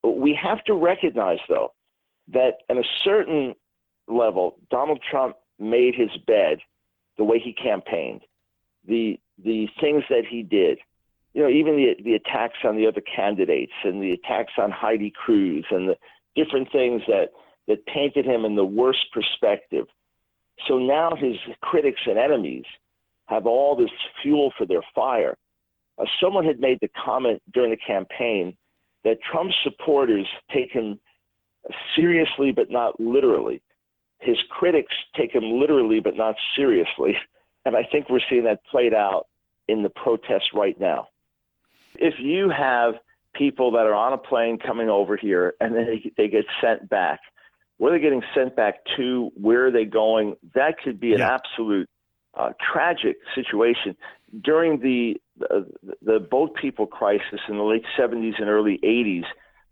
But 0.03 0.17
we 0.19 0.39
have 0.41 0.63
to 0.65 0.75
recognize 0.75 1.39
though 1.49 1.73
that 2.33 2.59
at 2.69 2.77
a 2.77 2.85
certain 3.05 3.55
level, 4.07 4.57
Donald 4.71 5.01
Trump 5.11 5.37
made 5.59 5.95
his 5.95 6.11
bed 6.27 6.59
the 7.17 7.25
way 7.25 7.39
he 7.39 7.53
campaigned, 7.53 8.23
the 8.87 9.19
the 9.43 9.69
things 9.81 10.05
that 10.09 10.25
he 10.29 10.43
did, 10.43 10.79
you 11.33 11.43
know, 11.43 11.49
even 11.49 11.77
the 11.77 11.95
the 12.03 12.15
attacks 12.15 12.59
on 12.65 12.77
the 12.77 12.87
other 12.87 13.03
candidates 13.03 13.73
and 13.83 14.03
the 14.03 14.13
attacks 14.13 14.53
on 14.59 14.71
Heidi 14.71 15.13
Cruz 15.15 15.65
and 15.71 15.89
the 15.89 15.97
different 16.37 16.71
things 16.71 17.03
that 17.09 17.31
that 17.67 17.85
painted 17.87 18.25
him 18.25 18.45
in 18.45 18.55
the 18.55 18.65
worst 18.65 19.07
perspective. 19.13 19.87
So 20.69 20.79
now 20.79 21.13
his 21.17 21.37
critics 21.61 22.01
and 22.07 22.19
enemies 22.19 22.65
have 23.27 23.47
all 23.47 23.75
this 23.75 23.91
fuel 24.23 24.53
for 24.57 24.67
their 24.67 24.83
fire. 24.95 25.37
Uh, 25.99 26.05
someone 26.23 26.45
had 26.45 26.61
made 26.61 26.79
the 26.81 26.91
comment 27.05 27.43
during 27.53 27.71
the 27.71 27.77
campaign 27.77 28.57
that 29.03 29.19
Trump 29.31 29.51
supporters 29.63 30.27
take 30.53 30.71
him 30.71 30.99
seriously 31.97 32.53
but 32.53 32.71
not 32.71 32.99
literally. 33.01 33.63
His 34.21 34.37
critics 34.51 34.95
take 35.17 35.35
him 35.35 35.45
literally 35.45 36.01
but 36.01 36.17
not 36.17 36.37
seriously. 36.57 37.17
And 37.65 37.77
I 37.77 37.83
think 37.91 38.11
we're 38.11 38.21
seeing 38.29 38.45
that 38.45 38.61
played 38.71 38.95
out 38.95 39.27
in 39.69 39.83
the 39.83 39.91
protests 39.91 40.51
right 40.55 40.79
now. 40.79 41.09
If 41.97 42.15
you 42.19 42.51
have 42.51 42.95
people 43.35 43.73
that 43.73 43.87
are 43.87 43.95
on 43.95 44.13
a 44.13 44.19
plane 44.19 44.59
coming 44.59 44.89
over 44.89 45.17
here 45.17 45.55
and 45.61 45.75
then 45.75 45.87
they, 45.87 46.13
they 46.17 46.29
get 46.29 46.45
sent 46.61 46.89
back, 46.89 47.21
where 47.79 47.91
they're 47.91 48.01
getting 48.01 48.23
sent 48.35 48.55
back 48.55 48.77
to, 48.97 49.31
where 49.35 49.67
are 49.67 49.71
they 49.71 49.85
going, 49.85 50.37
that 50.55 50.77
could 50.83 51.01
be 51.01 51.13
an 51.13 51.19
yeah. 51.19 51.35
absolute 51.35 51.89
uh, 52.35 52.51
tragic 52.73 53.17
situation. 53.35 53.97
During 54.43 54.81
the, 54.81 55.21
the, 55.39 55.67
the 56.03 56.19
boat 56.21 56.55
people 56.61 56.87
crisis 56.87 57.41
in 57.49 57.57
the 57.57 57.63
late 57.63 57.85
70s 57.99 58.41
and 58.41 58.49
early 58.49 58.79
80s, 58.85 59.25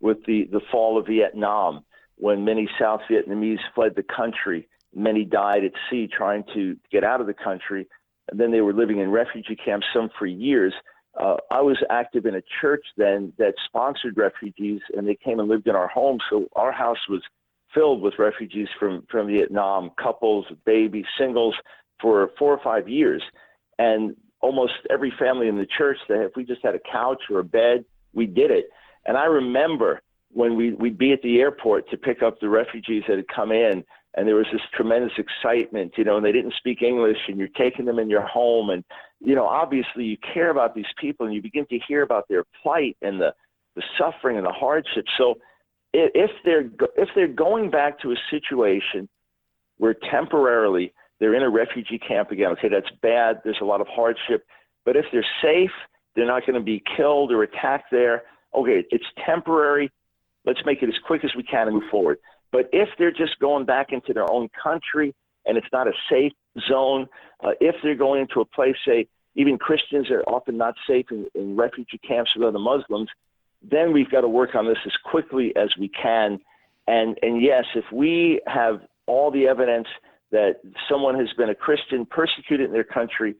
with 0.03 0.25
the, 0.25 0.49
the 0.51 0.59
fall 0.69 0.99
of 0.99 1.07
Vietnam, 1.07 1.85
when 2.17 2.43
many 2.43 2.69
South 2.79 3.01
Vietnamese 3.09 3.59
fled 3.73 3.93
the 3.95 4.03
country, 4.03 4.67
many 4.95 5.25
died 5.25 5.63
at 5.63 5.71
sea 5.89 6.07
trying 6.07 6.43
to 6.53 6.77
get 6.91 7.03
out 7.03 7.21
of 7.21 7.27
the 7.27 7.33
country. 7.33 7.87
And 8.29 8.39
then 8.39 8.51
they 8.51 8.61
were 8.61 8.73
living 8.73 8.99
in 8.99 9.09
refugee 9.09 9.55
camps, 9.55 9.85
some 9.93 10.09
for 10.17 10.25
years. 10.25 10.73
Uh, 11.19 11.35
I 11.51 11.61
was 11.61 11.77
active 11.89 12.25
in 12.25 12.35
a 12.35 12.41
church 12.61 12.85
then 12.97 13.33
that 13.37 13.53
sponsored 13.65 14.17
refugees, 14.17 14.81
and 14.95 15.07
they 15.07 15.15
came 15.15 15.39
and 15.39 15.49
lived 15.49 15.67
in 15.67 15.75
our 15.75 15.87
home. 15.87 16.17
So 16.29 16.47
our 16.55 16.71
house 16.71 16.97
was 17.09 17.21
filled 17.73 18.01
with 18.01 18.15
refugees 18.17 18.67
from, 18.79 19.05
from 19.09 19.27
Vietnam, 19.27 19.91
couples, 20.01 20.45
babies, 20.65 21.05
singles, 21.17 21.55
for 22.01 22.31
four 22.37 22.53
or 22.53 22.63
five 22.63 22.87
years. 22.87 23.21
And 23.77 24.15
almost 24.41 24.73
every 24.89 25.11
family 25.17 25.47
in 25.47 25.57
the 25.57 25.67
church 25.77 25.97
that 26.09 26.21
if 26.23 26.35
we 26.35 26.43
just 26.43 26.63
had 26.63 26.75
a 26.75 26.79
couch 26.91 27.21
or 27.29 27.39
a 27.39 27.43
bed, 27.43 27.85
we 28.13 28.25
did 28.25 28.51
it. 28.51 28.65
And 29.05 29.17
I 29.17 29.25
remember 29.25 30.01
when 30.29 30.55
we, 30.55 30.73
we'd 30.73 30.97
be 30.97 31.13
at 31.13 31.21
the 31.21 31.39
airport 31.39 31.89
to 31.89 31.97
pick 31.97 32.21
up 32.21 32.39
the 32.39 32.49
refugees 32.49 33.03
that 33.07 33.17
had 33.17 33.27
come 33.27 33.51
in, 33.51 33.83
and 34.15 34.27
there 34.27 34.35
was 34.35 34.45
this 34.51 34.61
tremendous 34.75 35.13
excitement, 35.17 35.93
you 35.97 36.03
know, 36.03 36.17
and 36.17 36.25
they 36.25 36.31
didn't 36.31 36.53
speak 36.57 36.81
English, 36.81 37.17
and 37.27 37.37
you're 37.37 37.47
taking 37.47 37.85
them 37.85 37.99
in 37.99 38.09
your 38.09 38.25
home, 38.25 38.69
and 38.69 38.83
you 39.19 39.35
know, 39.35 39.47
obviously 39.47 40.03
you 40.03 40.17
care 40.33 40.49
about 40.49 40.75
these 40.75 40.85
people, 40.99 41.25
and 41.25 41.33
you 41.33 41.41
begin 41.41 41.65
to 41.67 41.79
hear 41.87 42.01
about 42.03 42.27
their 42.27 42.43
plight 42.61 42.97
and 43.01 43.19
the 43.19 43.33
the 43.75 43.83
suffering 43.97 44.37
and 44.37 44.45
the 44.45 44.51
hardship. 44.51 45.05
So, 45.17 45.35
if 45.93 46.31
they're 46.45 46.69
if 46.95 47.09
they're 47.15 47.27
going 47.27 47.71
back 47.71 47.99
to 48.01 48.11
a 48.11 48.15
situation 48.29 49.09
where 49.77 49.95
temporarily 50.11 50.93
they're 51.19 51.35
in 51.35 51.43
a 51.43 51.49
refugee 51.49 51.99
camp 51.99 52.31
again, 52.31 52.51
okay, 52.51 52.69
that's 52.69 52.89
bad. 53.01 53.41
There's 53.43 53.59
a 53.61 53.65
lot 53.65 53.81
of 53.81 53.87
hardship, 53.87 54.45
but 54.85 54.95
if 54.95 55.05
they're 55.11 55.25
safe, 55.41 55.71
they're 56.15 56.27
not 56.27 56.45
going 56.45 56.55
to 56.55 56.61
be 56.61 56.83
killed 56.95 57.31
or 57.31 57.43
attacked 57.43 57.91
there. 57.91 58.23
Okay, 58.53 58.83
it's 58.91 59.05
temporary. 59.25 59.91
Let's 60.45 60.59
make 60.65 60.83
it 60.83 60.89
as 60.89 60.95
quick 61.07 61.23
as 61.23 61.31
we 61.35 61.43
can 61.43 61.67
and 61.67 61.77
move 61.77 61.89
forward. 61.89 62.19
But 62.53 62.69
if 62.71 62.87
they're 62.99 63.11
just 63.11 63.39
going 63.39 63.65
back 63.65 63.87
into 63.91 64.13
their 64.13 64.31
own 64.31 64.47
country 64.63 65.13
and 65.45 65.57
it's 65.57 65.67
not 65.73 65.87
a 65.87 65.93
safe 66.09 66.31
zone, 66.69 67.07
uh, 67.43 67.53
if 67.59 67.75
they're 67.83 67.95
going 67.95 68.21
into 68.21 68.39
a 68.39 68.45
place, 68.45 68.75
say, 68.87 69.07
even 69.35 69.57
Christians 69.57 70.11
are 70.11 70.21
often 70.27 70.55
not 70.55 70.75
safe 70.87 71.07
in, 71.09 71.25
in 71.33 71.57
refugee 71.57 71.99
camps 72.07 72.29
with 72.35 72.47
other 72.47 72.59
Muslims, 72.59 73.09
then 73.63 73.91
we've 73.91 74.09
got 74.11 74.21
to 74.21 74.27
work 74.27 74.53
on 74.53 74.67
this 74.67 74.77
as 74.85 74.91
quickly 75.03 75.51
as 75.55 75.69
we 75.79 75.89
can. 75.89 76.39
And, 76.85 77.17
and 77.23 77.41
yes, 77.41 77.65
if 77.73 77.85
we 77.91 78.39
have 78.45 78.81
all 79.07 79.31
the 79.31 79.47
evidence 79.47 79.87
that 80.31 80.57
someone 80.87 81.15
has 81.15 81.29
been 81.35 81.49
a 81.49 81.55
Christian 81.55 82.05
persecuted 82.05 82.67
in 82.67 82.73
their 82.73 82.83
country 82.83 83.33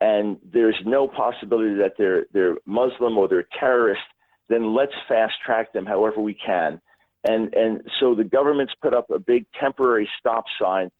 and 0.00 0.36
there's 0.52 0.78
no 0.86 1.08
possibility 1.08 1.74
that 1.74 1.94
they're, 1.98 2.26
they're 2.32 2.56
Muslim 2.64 3.18
or 3.18 3.26
they're 3.26 3.46
terrorist, 3.58 4.02
then 4.48 4.72
let's 4.72 4.92
fast 5.08 5.34
track 5.44 5.72
them 5.72 5.84
however 5.84 6.20
we 6.20 6.34
can. 6.34 6.80
And, 7.24 7.54
and 7.54 7.82
so 8.00 8.14
the 8.14 8.24
government's 8.24 8.74
put 8.82 8.94
up 8.94 9.10
a 9.10 9.18
big 9.18 9.46
temporary 9.58 10.08
stop 10.18 10.44
sign. 10.60 10.90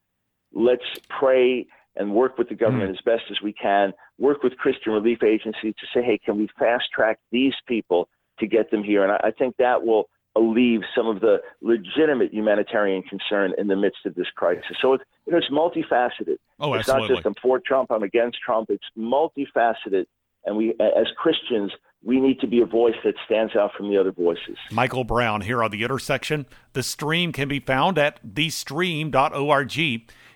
Let's 0.52 0.84
pray 1.08 1.66
and 1.96 2.14
work 2.14 2.38
with 2.38 2.48
the 2.48 2.54
government 2.54 2.90
mm. 2.90 2.94
as 2.94 3.00
best 3.04 3.24
as 3.30 3.40
we 3.42 3.52
can, 3.52 3.92
work 4.18 4.42
with 4.42 4.56
Christian 4.56 4.92
relief 4.92 5.22
agencies 5.22 5.74
to 5.78 5.86
say, 5.92 6.02
hey, 6.04 6.18
can 6.24 6.38
we 6.38 6.48
fast 6.58 6.84
track 6.94 7.18
these 7.30 7.54
people 7.66 8.08
to 8.38 8.46
get 8.46 8.70
them 8.70 8.82
here? 8.82 9.02
And 9.02 9.12
I, 9.12 9.28
I 9.28 9.30
think 9.30 9.56
that 9.58 9.84
will 9.84 10.08
alleviate 10.34 10.84
some 10.96 11.08
of 11.08 11.20
the 11.20 11.38
legitimate 11.60 12.32
humanitarian 12.32 13.02
concern 13.02 13.52
in 13.58 13.66
the 13.66 13.76
midst 13.76 14.06
of 14.06 14.14
this 14.14 14.28
crisis. 14.34 14.76
So 14.80 14.94
it's, 14.94 15.04
you 15.26 15.32
know, 15.32 15.38
it's 15.38 15.50
multifaceted. 15.50 16.36
Oh, 16.58 16.72
it's 16.74 16.88
absolutely. 16.88 17.08
not 17.08 17.16
just 17.16 17.26
I'm 17.26 17.34
for 17.42 17.60
Trump, 17.60 17.90
I'm 17.90 18.02
against 18.02 18.38
Trump. 18.40 18.70
It's 18.70 18.84
multifaceted. 18.96 20.06
And 20.44 20.56
we, 20.56 20.70
as 20.80 21.06
Christians, 21.18 21.72
we 22.04 22.20
need 22.20 22.40
to 22.40 22.46
be 22.46 22.60
a 22.60 22.66
voice 22.66 22.96
that 23.04 23.14
stands 23.24 23.54
out 23.54 23.72
from 23.76 23.88
the 23.88 23.96
other 23.96 24.12
voices. 24.12 24.56
Michael 24.70 25.04
Brown 25.04 25.42
here 25.42 25.62
on 25.62 25.70
The 25.70 25.84
Intersection. 25.84 26.46
The 26.72 26.82
stream 26.82 27.32
can 27.32 27.48
be 27.48 27.60
found 27.60 27.98
at 27.98 28.20
thestream.org. 28.26 29.72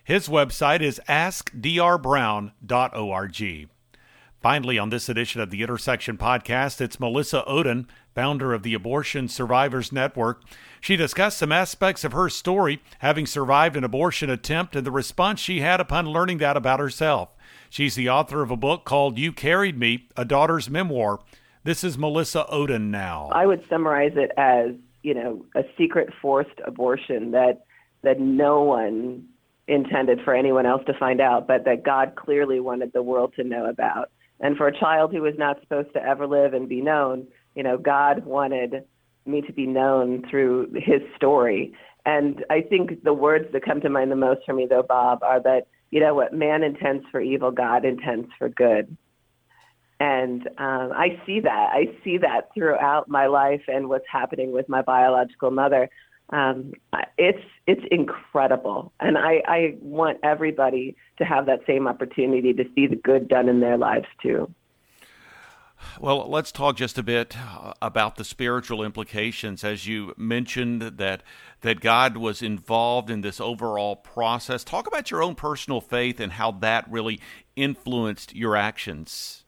His 0.04 0.28
website 0.28 0.80
is 0.80 1.00
askdrbrown.org. 1.08 3.68
Finally, 4.42 4.78
on 4.78 4.90
this 4.90 5.08
edition 5.08 5.40
of 5.40 5.50
the 5.50 5.62
Intersection 5.62 6.16
podcast, 6.16 6.80
it's 6.80 7.00
Melissa 7.00 7.42
Ohden, 7.48 7.86
founder 8.14 8.54
of 8.54 8.62
the 8.62 8.74
Abortion 8.74 9.26
Survivors 9.26 9.90
Network. 9.90 10.44
She 10.80 10.94
discussed 10.94 11.38
some 11.38 11.50
aspects 11.50 12.04
of 12.04 12.12
her 12.12 12.28
story, 12.28 12.80
having 13.00 13.26
survived 13.26 13.76
an 13.76 13.82
abortion 13.82 14.30
attempt, 14.30 14.76
and 14.76 14.86
the 14.86 14.92
response 14.92 15.40
she 15.40 15.62
had 15.62 15.80
upon 15.80 16.06
learning 16.06 16.38
that 16.38 16.56
about 16.56 16.78
herself. 16.78 17.30
She's 17.68 17.96
the 17.96 18.08
author 18.08 18.42
of 18.42 18.52
a 18.52 18.56
book 18.56 18.84
called 18.84 19.18
You 19.18 19.32
Carried 19.32 19.76
Me, 19.76 20.06
A 20.16 20.24
Daughter's 20.24 20.70
Memoir. 20.70 21.18
This 21.66 21.82
is 21.82 21.98
Melissa 21.98 22.46
Ohden 22.48 22.90
now. 22.90 23.28
I 23.32 23.44
would 23.44 23.68
summarize 23.68 24.12
it 24.14 24.30
as, 24.36 24.70
you 25.02 25.14
know, 25.14 25.44
a 25.56 25.64
secret 25.76 26.10
forced 26.22 26.60
abortion 26.64 27.32
that 27.32 27.64
that 28.04 28.20
no 28.20 28.62
one 28.62 29.26
intended 29.66 30.20
for 30.22 30.32
anyone 30.32 30.64
else 30.64 30.82
to 30.86 30.94
find 30.96 31.20
out, 31.20 31.48
but 31.48 31.64
that 31.64 31.82
God 31.82 32.14
clearly 32.14 32.60
wanted 32.60 32.92
the 32.92 33.02
world 33.02 33.32
to 33.34 33.42
know 33.42 33.66
about. 33.66 34.12
And 34.38 34.56
for 34.56 34.68
a 34.68 34.78
child 34.78 35.12
who 35.12 35.22
was 35.22 35.34
not 35.38 35.60
supposed 35.60 35.92
to 35.94 36.00
ever 36.00 36.28
live 36.28 36.54
and 36.54 36.68
be 36.68 36.80
known, 36.80 37.26
you 37.56 37.64
know, 37.64 37.78
God 37.78 38.24
wanted 38.24 38.84
me 39.24 39.40
to 39.40 39.52
be 39.52 39.66
known 39.66 40.22
through 40.30 40.70
his 40.72 41.00
story. 41.16 41.74
And 42.04 42.44
I 42.48 42.60
think 42.60 43.02
the 43.02 43.12
words 43.12 43.46
that 43.52 43.64
come 43.64 43.80
to 43.80 43.90
mind 43.90 44.12
the 44.12 44.16
most 44.16 44.42
for 44.46 44.52
me, 44.52 44.68
though, 44.70 44.84
Bob, 44.84 45.24
are 45.24 45.42
that, 45.42 45.66
you 45.90 45.98
know, 45.98 46.14
what 46.14 46.32
man 46.32 46.62
intends 46.62 47.04
for 47.10 47.20
evil, 47.20 47.50
God 47.50 47.84
intends 47.84 48.28
for 48.38 48.48
good. 48.48 48.96
And 49.98 50.46
um, 50.58 50.92
I 50.92 51.20
see 51.24 51.40
that. 51.40 51.70
I 51.72 51.86
see 52.04 52.18
that 52.18 52.50
throughout 52.54 53.08
my 53.08 53.26
life 53.26 53.62
and 53.66 53.88
what's 53.88 54.04
happening 54.10 54.52
with 54.52 54.68
my 54.68 54.82
biological 54.82 55.50
mother. 55.50 55.88
Um, 56.30 56.72
it's 57.16 57.42
it's 57.68 57.82
incredible, 57.90 58.92
and 58.98 59.16
I, 59.16 59.42
I 59.46 59.76
want 59.80 60.18
everybody 60.24 60.96
to 61.18 61.24
have 61.24 61.46
that 61.46 61.60
same 61.68 61.86
opportunity 61.86 62.52
to 62.52 62.64
see 62.74 62.88
the 62.88 62.96
good 62.96 63.28
done 63.28 63.48
in 63.48 63.60
their 63.60 63.78
lives 63.78 64.08
too. 64.20 64.52
Well, 66.00 66.28
let's 66.28 66.50
talk 66.50 66.76
just 66.76 66.98
a 66.98 67.02
bit 67.02 67.36
uh, 67.38 67.74
about 67.80 68.16
the 68.16 68.24
spiritual 68.24 68.82
implications. 68.82 69.62
As 69.62 69.86
you 69.86 70.14
mentioned 70.16 70.82
that 70.82 71.22
that 71.60 71.80
God 71.80 72.16
was 72.16 72.42
involved 72.42 73.10
in 73.10 73.22
this 73.22 73.40
overall 73.40 73.96
process. 73.96 74.62
Talk 74.62 74.86
about 74.86 75.10
your 75.10 75.22
own 75.22 75.34
personal 75.34 75.80
faith 75.80 76.20
and 76.20 76.32
how 76.32 76.52
that 76.52 76.90
really 76.90 77.20
influenced 77.56 78.34
your 78.34 78.56
actions. 78.56 79.44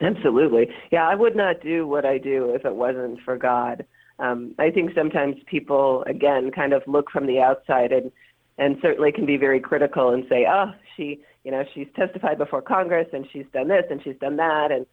Absolutely. 0.00 0.68
Yeah, 0.90 1.08
I 1.08 1.14
would 1.14 1.36
not 1.36 1.62
do 1.62 1.86
what 1.86 2.04
I 2.04 2.18
do 2.18 2.50
if 2.54 2.64
it 2.64 2.74
wasn't 2.74 3.20
for 3.24 3.36
God. 3.36 3.84
Um, 4.18 4.54
I 4.58 4.70
think 4.70 4.92
sometimes 4.94 5.36
people, 5.46 6.02
again, 6.06 6.50
kind 6.50 6.72
of 6.72 6.82
look 6.86 7.10
from 7.10 7.26
the 7.26 7.40
outside 7.40 7.92
and, 7.92 8.10
and 8.58 8.76
certainly 8.80 9.12
can 9.12 9.26
be 9.26 9.36
very 9.36 9.60
critical 9.60 10.10
and 10.10 10.24
say, 10.28 10.46
oh, 10.48 10.72
she, 10.96 11.20
you 11.44 11.50
know, 11.50 11.64
she's 11.74 11.88
testified 11.96 12.38
before 12.38 12.62
Congress 12.62 13.08
and 13.12 13.26
she's 13.32 13.46
done 13.52 13.68
this 13.68 13.84
and 13.90 14.02
she's 14.02 14.16
done 14.20 14.36
that. 14.36 14.70
And, 14.70 14.86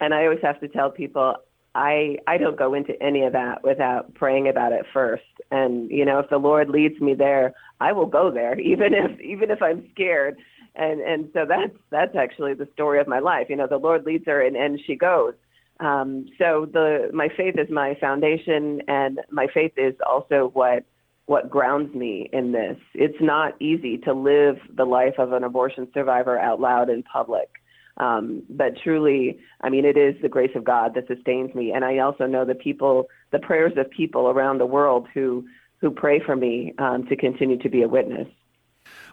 and 0.00 0.14
I 0.14 0.24
always 0.24 0.42
have 0.42 0.60
to 0.60 0.68
tell 0.68 0.90
people, 0.90 1.34
I, 1.74 2.16
I 2.26 2.38
don't 2.38 2.58
go 2.58 2.74
into 2.74 3.00
any 3.02 3.24
of 3.24 3.32
that 3.34 3.62
without 3.62 4.14
praying 4.14 4.48
about 4.48 4.72
it 4.72 4.86
first. 4.92 5.22
And, 5.50 5.90
you 5.90 6.04
know, 6.04 6.18
if 6.18 6.30
the 6.30 6.38
Lord 6.38 6.68
leads 6.68 7.00
me 7.00 7.14
there, 7.14 7.54
I 7.80 7.92
will 7.92 8.06
go 8.06 8.30
there, 8.30 8.58
even 8.60 8.94
if, 8.94 9.20
even 9.20 9.50
if 9.50 9.62
I'm 9.62 9.88
scared 9.92 10.36
and 10.78 11.00
and 11.00 11.28
so 11.32 11.44
that's 11.48 11.76
that's 11.90 12.16
actually 12.16 12.54
the 12.54 12.68
story 12.72 13.00
of 13.00 13.08
my 13.08 13.18
life. 13.18 13.46
You 13.50 13.56
know, 13.56 13.66
the 13.66 13.76
Lord 13.76 14.04
leads 14.06 14.24
her, 14.26 14.40
and 14.40 14.56
and 14.56 14.80
she 14.86 14.96
goes. 14.96 15.34
Um, 15.80 16.26
so 16.38 16.66
the 16.72 17.10
my 17.12 17.28
faith 17.36 17.54
is 17.58 17.68
my 17.70 17.96
foundation, 18.00 18.82
and 18.88 19.20
my 19.30 19.46
faith 19.52 19.72
is 19.76 19.94
also 20.08 20.50
what 20.54 20.84
what 21.26 21.50
grounds 21.50 21.94
me 21.94 22.30
in 22.32 22.52
this. 22.52 22.76
It's 22.94 23.20
not 23.20 23.60
easy 23.60 23.98
to 23.98 24.14
live 24.14 24.56
the 24.74 24.86
life 24.86 25.14
of 25.18 25.32
an 25.32 25.44
abortion 25.44 25.86
survivor 25.92 26.38
out 26.38 26.60
loud 26.60 26.88
in 26.88 27.02
public. 27.02 27.50
Um, 27.98 28.44
but 28.48 28.78
truly, 28.82 29.38
I 29.60 29.68
mean, 29.68 29.84
it 29.84 29.96
is 29.96 30.14
the 30.22 30.28
grace 30.28 30.52
of 30.54 30.64
God 30.64 30.94
that 30.94 31.06
sustains 31.06 31.54
me. 31.54 31.72
And 31.72 31.84
I 31.84 31.98
also 31.98 32.26
know 32.26 32.44
the 32.44 32.54
people, 32.54 33.08
the 33.32 33.40
prayers 33.40 33.72
of 33.76 33.90
people 33.90 34.28
around 34.28 34.58
the 34.58 34.66
world 34.66 35.06
who, 35.12 35.44
who 35.80 35.90
pray 35.90 36.20
for 36.24 36.36
me 36.36 36.74
um, 36.78 37.06
to 37.08 37.16
continue 37.16 37.58
to 37.58 37.68
be 37.68 37.82
a 37.82 37.88
witness. 37.88 38.28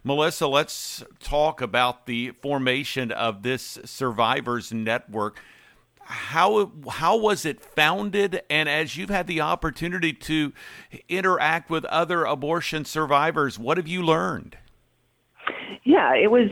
Melissa, 0.05 0.45
let's 0.45 1.03
talk 1.19 1.61
about 1.61 2.05
the 2.05 2.29
formation 2.39 3.11
of 3.11 3.41
this 3.41 3.79
survivors 3.85 4.71
network. 4.71 5.39
How 6.01 6.71
how 6.87 7.17
was 7.17 7.43
it 7.43 7.59
founded? 7.59 8.43
And 8.47 8.69
as 8.69 8.95
you've 8.95 9.09
had 9.09 9.25
the 9.25 9.41
opportunity 9.41 10.13
to 10.13 10.53
interact 11.09 11.71
with 11.71 11.85
other 11.85 12.23
abortion 12.23 12.85
survivors, 12.85 13.57
what 13.57 13.77
have 13.77 13.87
you 13.87 14.03
learned? 14.03 14.59
Yeah, 15.83 16.13
it 16.13 16.29
was 16.29 16.51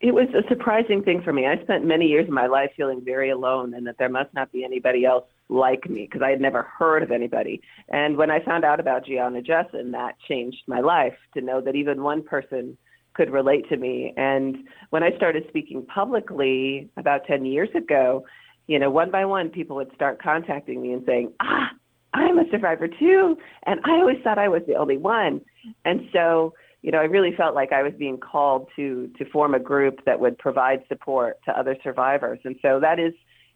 it 0.00 0.12
was 0.12 0.26
a 0.34 0.42
surprising 0.48 1.04
thing 1.04 1.22
for 1.22 1.32
me. 1.32 1.46
I 1.46 1.62
spent 1.62 1.84
many 1.84 2.06
years 2.06 2.26
of 2.26 2.34
my 2.34 2.48
life 2.48 2.72
feeling 2.76 3.00
very 3.04 3.30
alone, 3.30 3.74
and 3.74 3.86
that 3.86 3.98
there 3.98 4.08
must 4.08 4.34
not 4.34 4.50
be 4.50 4.64
anybody 4.64 5.04
else 5.04 5.24
like 5.52 5.88
me 5.88 6.02
because 6.02 6.22
I 6.22 6.30
had 6.30 6.40
never 6.40 6.62
heard 6.62 7.02
of 7.02 7.10
anybody. 7.10 7.60
And 7.88 8.16
when 8.16 8.30
I 8.30 8.44
found 8.44 8.64
out 8.64 8.80
about 8.80 9.04
Gianna 9.06 9.42
Jessen, 9.42 9.92
that 9.92 10.14
changed 10.28 10.62
my 10.66 10.80
life 10.80 11.14
to 11.34 11.40
know 11.40 11.60
that 11.60 11.76
even 11.76 12.02
one 12.02 12.22
person 12.22 12.76
could 13.14 13.30
relate 13.30 13.68
to 13.68 13.76
me. 13.76 14.14
And 14.16 14.56
when 14.90 15.02
I 15.02 15.14
started 15.16 15.44
speaking 15.48 15.84
publicly 15.84 16.88
about 16.96 17.26
10 17.26 17.44
years 17.44 17.68
ago, 17.74 18.24
you 18.66 18.78
know, 18.78 18.90
one 18.90 19.10
by 19.10 19.24
one, 19.24 19.50
people 19.50 19.76
would 19.76 19.92
start 19.94 20.22
contacting 20.22 20.80
me 20.80 20.92
and 20.92 21.02
saying, 21.06 21.32
ah, 21.40 21.70
I'm 22.14 22.38
a 22.38 22.44
survivor 22.50 22.88
too. 22.88 23.36
And 23.66 23.80
I 23.84 23.92
always 23.92 24.18
thought 24.22 24.38
I 24.38 24.48
was 24.48 24.62
the 24.66 24.76
only 24.76 24.96
one. 24.96 25.40
And 25.84 26.08
so, 26.12 26.54
you 26.82 26.90
know, 26.90 26.98
I 26.98 27.04
really 27.04 27.34
felt 27.36 27.54
like 27.54 27.72
I 27.72 27.82
was 27.82 27.92
being 27.98 28.18
called 28.18 28.68
to 28.76 29.10
to 29.18 29.24
form 29.30 29.54
a 29.54 29.60
group 29.60 30.04
that 30.04 30.18
would 30.20 30.38
provide 30.38 30.84
support 30.88 31.38
to 31.44 31.58
other 31.58 31.76
survivors. 31.82 32.40
And 32.44 32.56
so 32.60 32.80
that 32.80 32.98
is 32.98 33.12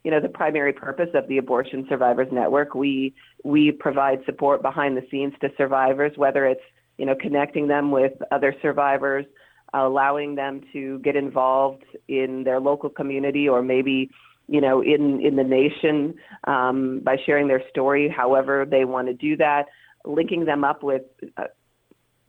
you 0.07 0.11
know 0.11 0.21
the 0.21 0.29
primary 0.29 0.71
purpose 0.71 1.09
of 1.15 1.27
the 1.27 1.37
abortion 1.37 1.85
survivors 1.89 2.29
network. 2.31 2.73
We 2.73 3.13
we 3.43 3.73
provide 3.73 4.19
support 4.25 4.61
behind 4.61 4.95
the 4.95 5.05
scenes 5.11 5.33
to 5.41 5.49
survivors 5.57 6.13
whether 6.15 6.45
it's 6.45 6.61
you 6.97 7.05
know 7.05 7.13
connecting 7.13 7.67
them 7.67 7.91
with 7.91 8.13
other 8.31 8.55
survivors 8.61 9.25
allowing 9.73 10.35
them 10.35 10.61
to 10.71 10.99
get 10.99 11.17
involved 11.17 11.83
in 12.07 12.45
their 12.45 12.61
local 12.61 12.89
community 12.89 13.49
or 13.49 13.61
maybe 13.61 14.09
you 14.47 14.61
know 14.61 14.81
in 14.81 15.19
in 15.19 15.35
the 15.35 15.43
nation 15.43 16.15
um, 16.45 17.01
by 17.03 17.17
sharing 17.25 17.49
their 17.49 17.63
story 17.69 18.07
however 18.07 18.65
they 18.65 18.85
want 18.85 19.09
to 19.09 19.13
do 19.13 19.35
that. 19.35 19.65
Linking 20.05 20.45
them 20.45 20.63
up 20.63 20.83
with 20.83 21.01
uh, 21.35 21.47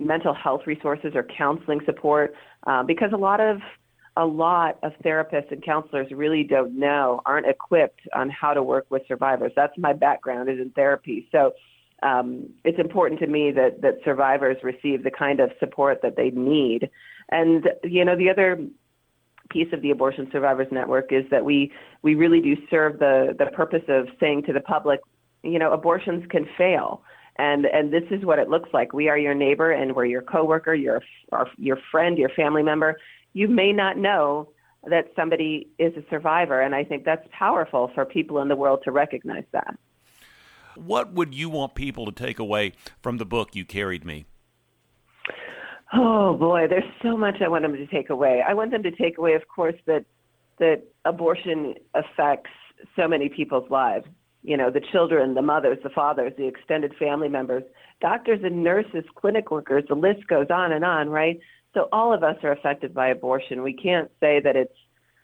mental 0.00 0.34
health 0.34 0.62
resources 0.66 1.12
or 1.14 1.22
counseling 1.22 1.80
support 1.86 2.34
uh, 2.66 2.82
because 2.82 3.10
a 3.12 3.16
lot 3.16 3.38
of 3.38 3.58
a 4.18 4.26
lot 4.26 4.78
of 4.82 4.92
therapists 5.04 5.52
and 5.52 5.62
counselors 5.64 6.08
really 6.10 6.42
don't 6.42 6.76
know, 6.76 7.22
aren't 7.24 7.46
equipped 7.46 8.00
on 8.16 8.28
how 8.28 8.52
to 8.52 8.62
work 8.62 8.84
with 8.90 9.02
survivors. 9.06 9.52
That's 9.54 9.78
my 9.78 9.92
background 9.92 10.48
is 10.48 10.58
in 10.58 10.70
therapy. 10.70 11.28
So 11.30 11.52
um, 12.02 12.48
it's 12.64 12.80
important 12.80 13.20
to 13.20 13.28
me 13.28 13.52
that, 13.52 13.80
that 13.82 13.98
survivors 14.04 14.56
receive 14.64 15.04
the 15.04 15.12
kind 15.12 15.38
of 15.38 15.52
support 15.60 16.00
that 16.02 16.16
they 16.16 16.30
need. 16.30 16.90
And, 17.30 17.68
you 17.84 18.04
know, 18.04 18.16
the 18.16 18.28
other 18.28 18.58
piece 19.50 19.72
of 19.72 19.82
the 19.82 19.92
Abortion 19.92 20.28
Survivors 20.32 20.66
Network 20.72 21.12
is 21.12 21.24
that 21.30 21.44
we, 21.44 21.72
we 22.02 22.16
really 22.16 22.40
do 22.40 22.56
serve 22.68 22.98
the, 22.98 23.36
the 23.38 23.46
purpose 23.46 23.84
of 23.86 24.08
saying 24.18 24.42
to 24.46 24.52
the 24.52 24.60
public, 24.60 24.98
you 25.44 25.60
know, 25.60 25.72
abortions 25.72 26.24
can 26.28 26.44
fail. 26.58 27.02
And, 27.36 27.66
and 27.66 27.92
this 27.92 28.02
is 28.10 28.24
what 28.24 28.40
it 28.40 28.48
looks 28.48 28.70
like. 28.72 28.92
We 28.92 29.08
are 29.08 29.16
your 29.16 29.34
neighbor 29.34 29.70
and 29.70 29.94
we're 29.94 30.06
your 30.06 30.22
coworker, 30.22 30.74
your, 30.74 31.02
our, 31.30 31.46
your 31.56 31.78
friend, 31.92 32.18
your 32.18 32.30
family 32.30 32.64
member 32.64 32.96
you 33.32 33.48
may 33.48 33.72
not 33.72 33.96
know 33.96 34.48
that 34.84 35.12
somebody 35.16 35.68
is 35.78 35.92
a 35.96 36.02
survivor. 36.08 36.60
And 36.60 36.74
I 36.74 36.84
think 36.84 37.04
that's 37.04 37.26
powerful 37.30 37.90
for 37.94 38.04
people 38.04 38.40
in 38.40 38.48
the 38.48 38.56
world 38.56 38.80
to 38.84 38.92
recognize 38.92 39.44
that. 39.52 39.76
What 40.76 41.12
would 41.12 41.34
you 41.34 41.50
want 41.50 41.74
people 41.74 42.06
to 42.06 42.12
take 42.12 42.38
away 42.38 42.72
from 43.02 43.18
the 43.18 43.26
book 43.26 43.56
You 43.56 43.64
Carried 43.64 44.04
Me? 44.04 44.26
Oh 45.92 46.36
boy, 46.36 46.66
there's 46.68 46.84
so 47.02 47.16
much 47.16 47.36
I 47.40 47.48
want 47.48 47.62
them 47.62 47.72
to 47.72 47.86
take 47.86 48.10
away. 48.10 48.42
I 48.46 48.54
want 48.54 48.70
them 48.70 48.82
to 48.82 48.90
take 48.90 49.18
away, 49.18 49.34
of 49.34 49.48
course, 49.48 49.74
that 49.86 50.04
that 50.58 50.82
abortion 51.04 51.74
affects 51.94 52.50
so 52.94 53.08
many 53.08 53.28
people's 53.28 53.68
lives. 53.70 54.06
You 54.42 54.56
know, 54.56 54.70
the 54.70 54.80
children, 54.92 55.34
the 55.34 55.42
mothers, 55.42 55.78
the 55.82 55.90
fathers, 55.90 56.32
the 56.36 56.46
extended 56.46 56.94
family 56.96 57.28
members, 57.28 57.62
doctors 58.00 58.40
and 58.44 58.62
nurses, 58.62 59.04
clinic 59.14 59.50
workers, 59.50 59.84
the 59.88 59.94
list 59.94 60.26
goes 60.28 60.46
on 60.50 60.72
and 60.72 60.84
on, 60.84 61.08
right? 61.08 61.40
So 61.74 61.88
all 61.92 62.12
of 62.12 62.22
us 62.22 62.36
are 62.42 62.52
affected 62.52 62.94
by 62.94 63.08
abortion. 63.08 63.62
We 63.62 63.74
can't 63.74 64.10
say 64.20 64.40
that 64.40 64.56
it's 64.56 64.74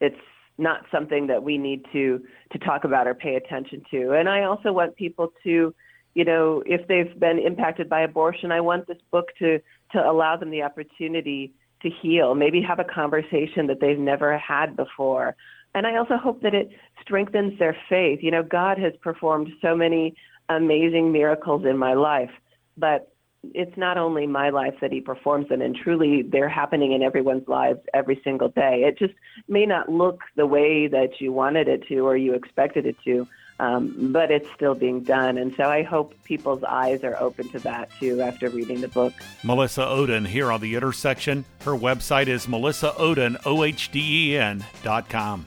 it's 0.01 0.21
not 0.59 0.85
something 0.93 1.27
that 1.27 1.43
we 1.43 1.59
need 1.59 1.85
to 1.93 2.23
to 2.53 2.59
talk 2.59 2.85
about 2.85 3.07
or 3.07 3.15
pay 3.15 3.37
attention 3.37 3.83
to. 3.91 4.13
And 4.13 4.29
I 4.29 4.45
also 4.45 4.73
want 4.73 4.97
people 4.97 5.33
to, 5.43 5.75
you 6.15 6.25
know, 6.25 6.63
if 6.67 6.87
they've 6.87 7.19
been 7.19 7.39
impacted 7.39 7.89
by 7.89 8.03
abortion, 8.03 8.53
I 8.53 8.61
want 8.61 8.87
this 8.87 8.99
book 9.11 9.29
to 9.39 9.61
to 9.93 9.99
allow 9.99 10.37
them 10.37 10.51
the 10.51 10.63
opportunity 10.63 11.53
to 11.83 11.91
heal, 11.91 12.35
maybe 12.35 12.63
have 12.63 12.79
a 12.79 12.85
conversation 12.85 13.67
that 13.67 13.81
they've 13.81 13.99
never 13.99 14.39
had 14.39 14.77
before. 14.77 15.37
And 15.75 15.87
I 15.87 15.97
also 15.97 16.17
hope 16.17 16.41
that 16.43 16.55
it 16.55 16.71
strengthens 17.03 17.59
their 17.59 17.77
faith. 17.89 18.21
You 18.23 18.31
know, 18.31 18.43
God 18.43 18.79
has 18.79 18.93
performed 19.03 19.51
so 19.61 19.77
many 19.77 20.15
amazing 20.49 21.13
miracles 21.13 21.65
in 21.65 21.77
my 21.77 21.95
life, 21.95 22.31
but 22.77 23.14
it's 23.55 23.77
not 23.77 23.99
only 23.99 24.27
my 24.27 24.51
life 24.51 24.75
that 24.81 24.93
he 24.93 25.01
performs 25.01 25.49
them 25.49 25.61
and 25.61 25.77
truly 25.77 26.23
they're 26.23 26.49
happening 26.49 26.93
in 26.93 27.03
everyone's 27.03 27.47
lives 27.49 27.81
every 27.93 28.21
single 28.25 28.49
day. 28.49 28.85
It 28.87 28.99
just 28.99 29.15
may 29.49 29.67
not 29.67 29.89
look 29.89 30.21
the 30.37 30.47
way 30.47 30.87
that 30.87 31.21
you 31.21 31.33
wanted 31.33 31.69
it 31.69 31.87
to 31.89 32.01
or 32.01 32.17
you 32.17 32.35
expected 32.35 32.87
it 32.87 32.97
to 33.05 33.27
um, 33.61 34.13
but 34.13 34.31
it's 34.31 34.49
still 34.55 34.75
being 34.75 35.03
done. 35.03 35.39
And 35.39 35.55
so 35.55 35.65
i 35.65 35.83
hope 35.83 36.15
people's 36.25 36.65
eyes 36.65 37.05
are 37.05 37.17
open 37.21 37.49
to 37.51 37.59
that 37.61 37.91
too 37.99 38.21
after 38.21 38.49
reading 38.49 38.81
the 38.81 38.89
book. 38.89 39.13
Melissa 39.43 39.83
ohden 39.83 40.27
here 40.27 40.51
on 40.51 40.61
the 40.61 40.75
intersection. 40.75 41.45
Her 41.65 41.73
website 41.73 42.27
is 42.27 42.47
melissaohden 42.47 43.37
o-h-d-e-n 43.45 44.65
dot 44.83 45.09
com. 45.09 45.47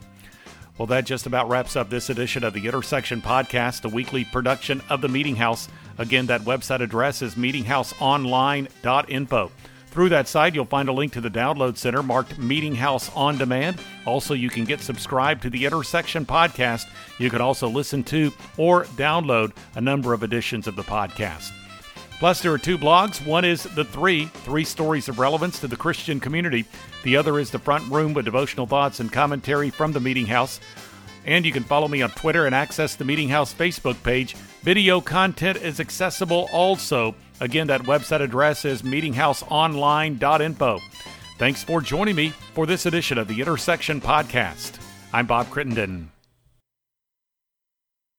Well, 0.78 0.88
that 0.88 1.06
just 1.06 1.26
about 1.26 1.50
wraps 1.50 1.76
up 1.76 1.90
this 1.90 2.12
edition 2.12 2.44
of 2.44 2.54
the 2.54 2.68
Intersection 2.68 3.20
Podcast, 3.20 3.84
a 3.84 3.90
weekly 3.90 4.26
production 4.26 4.82
of 4.90 5.02
the 5.02 5.08
Meeting 5.08 5.36
House. 5.36 5.68
Again, 5.98 6.26
that 6.28 6.42
website 6.42 6.82
address 6.82 7.22
is 7.22 7.36
meetinghouseonline.info. 7.36 9.52
Through 9.90 10.10
that 10.10 10.28
site, 10.28 10.54
you'll 10.54 10.66
find 10.66 10.90
a 10.90 10.94
link 10.94 11.14
to 11.14 11.22
the 11.22 11.30
download 11.30 11.78
center 11.78 12.04
marked 12.04 12.38
Meeting 12.38 12.76
House 12.76 13.10
on 13.16 13.38
Demand. 13.38 13.80
Also, 14.06 14.36
you 14.36 14.50
can 14.50 14.64
get 14.64 14.80
subscribed 14.80 15.42
to 15.42 15.50
the 15.50 15.66
Intersection 15.66 16.24
Podcast. 16.24 16.86
You 17.18 17.32
can 17.32 17.42
also 17.42 17.68
listen 17.68 18.04
to 18.04 18.32
or 18.58 18.84
download 18.84 19.54
a 19.76 19.82
number 19.82 20.14
of 20.14 20.22
editions 20.22 20.68
of 20.68 20.76
the 20.76 20.84
podcast. 20.84 21.52
Plus, 22.20 22.42
there 22.42 22.52
are 22.52 22.60
two 22.60 22.78
blogs. 22.78 23.26
One 23.26 23.46
is 23.46 23.64
The 23.64 23.86
Three, 23.86 24.26
three 24.26 24.66
stories 24.66 25.08
of 25.08 25.20
relevance 25.20 25.60
to 25.62 25.68
the 25.68 25.76
Christian 25.76 26.20
community. 26.20 26.66
The 27.04 27.16
other 27.16 27.40
is 27.40 27.52
The 27.52 27.60
Front 27.60 27.90
Room 27.92 28.14
with 28.14 28.26
devotional 28.26 28.68
thoughts 28.68 29.00
and 29.00 29.12
commentary 29.12 29.70
from 29.70 29.94
the 29.94 30.00
Meeting 30.00 30.26
House. 30.26 30.60
And 31.26 31.46
you 31.46 31.52
can 31.52 31.64
follow 31.64 31.88
me 31.88 32.02
on 32.02 32.10
Twitter 32.12 32.46
and 32.46 32.56
access 32.56 32.96
the 32.96 33.06
Meeting 33.06 33.30
House 33.30 33.54
Facebook 33.54 34.02
page. 34.04 34.36
Video 34.62 35.00
content 35.00 35.58
is 35.58 35.80
accessible 35.80 36.50
also. 36.52 37.16
Again, 37.40 37.68
that 37.68 37.82
website 37.84 38.22
address 38.22 38.66
is 38.66 38.82
meetinghouseonline.info. 38.82 40.80
Thanks 41.38 41.64
for 41.64 41.82
joining 41.82 42.16
me 42.16 42.30
for 42.54 42.66
this 42.66 42.86
edition 42.86 43.18
of 43.18 43.28
the 43.28 43.40
Intersection 43.40 44.02
Podcast. 44.02 44.74
I'm 45.14 45.28
Bob 45.28 45.50
Crittenden. 45.50 46.12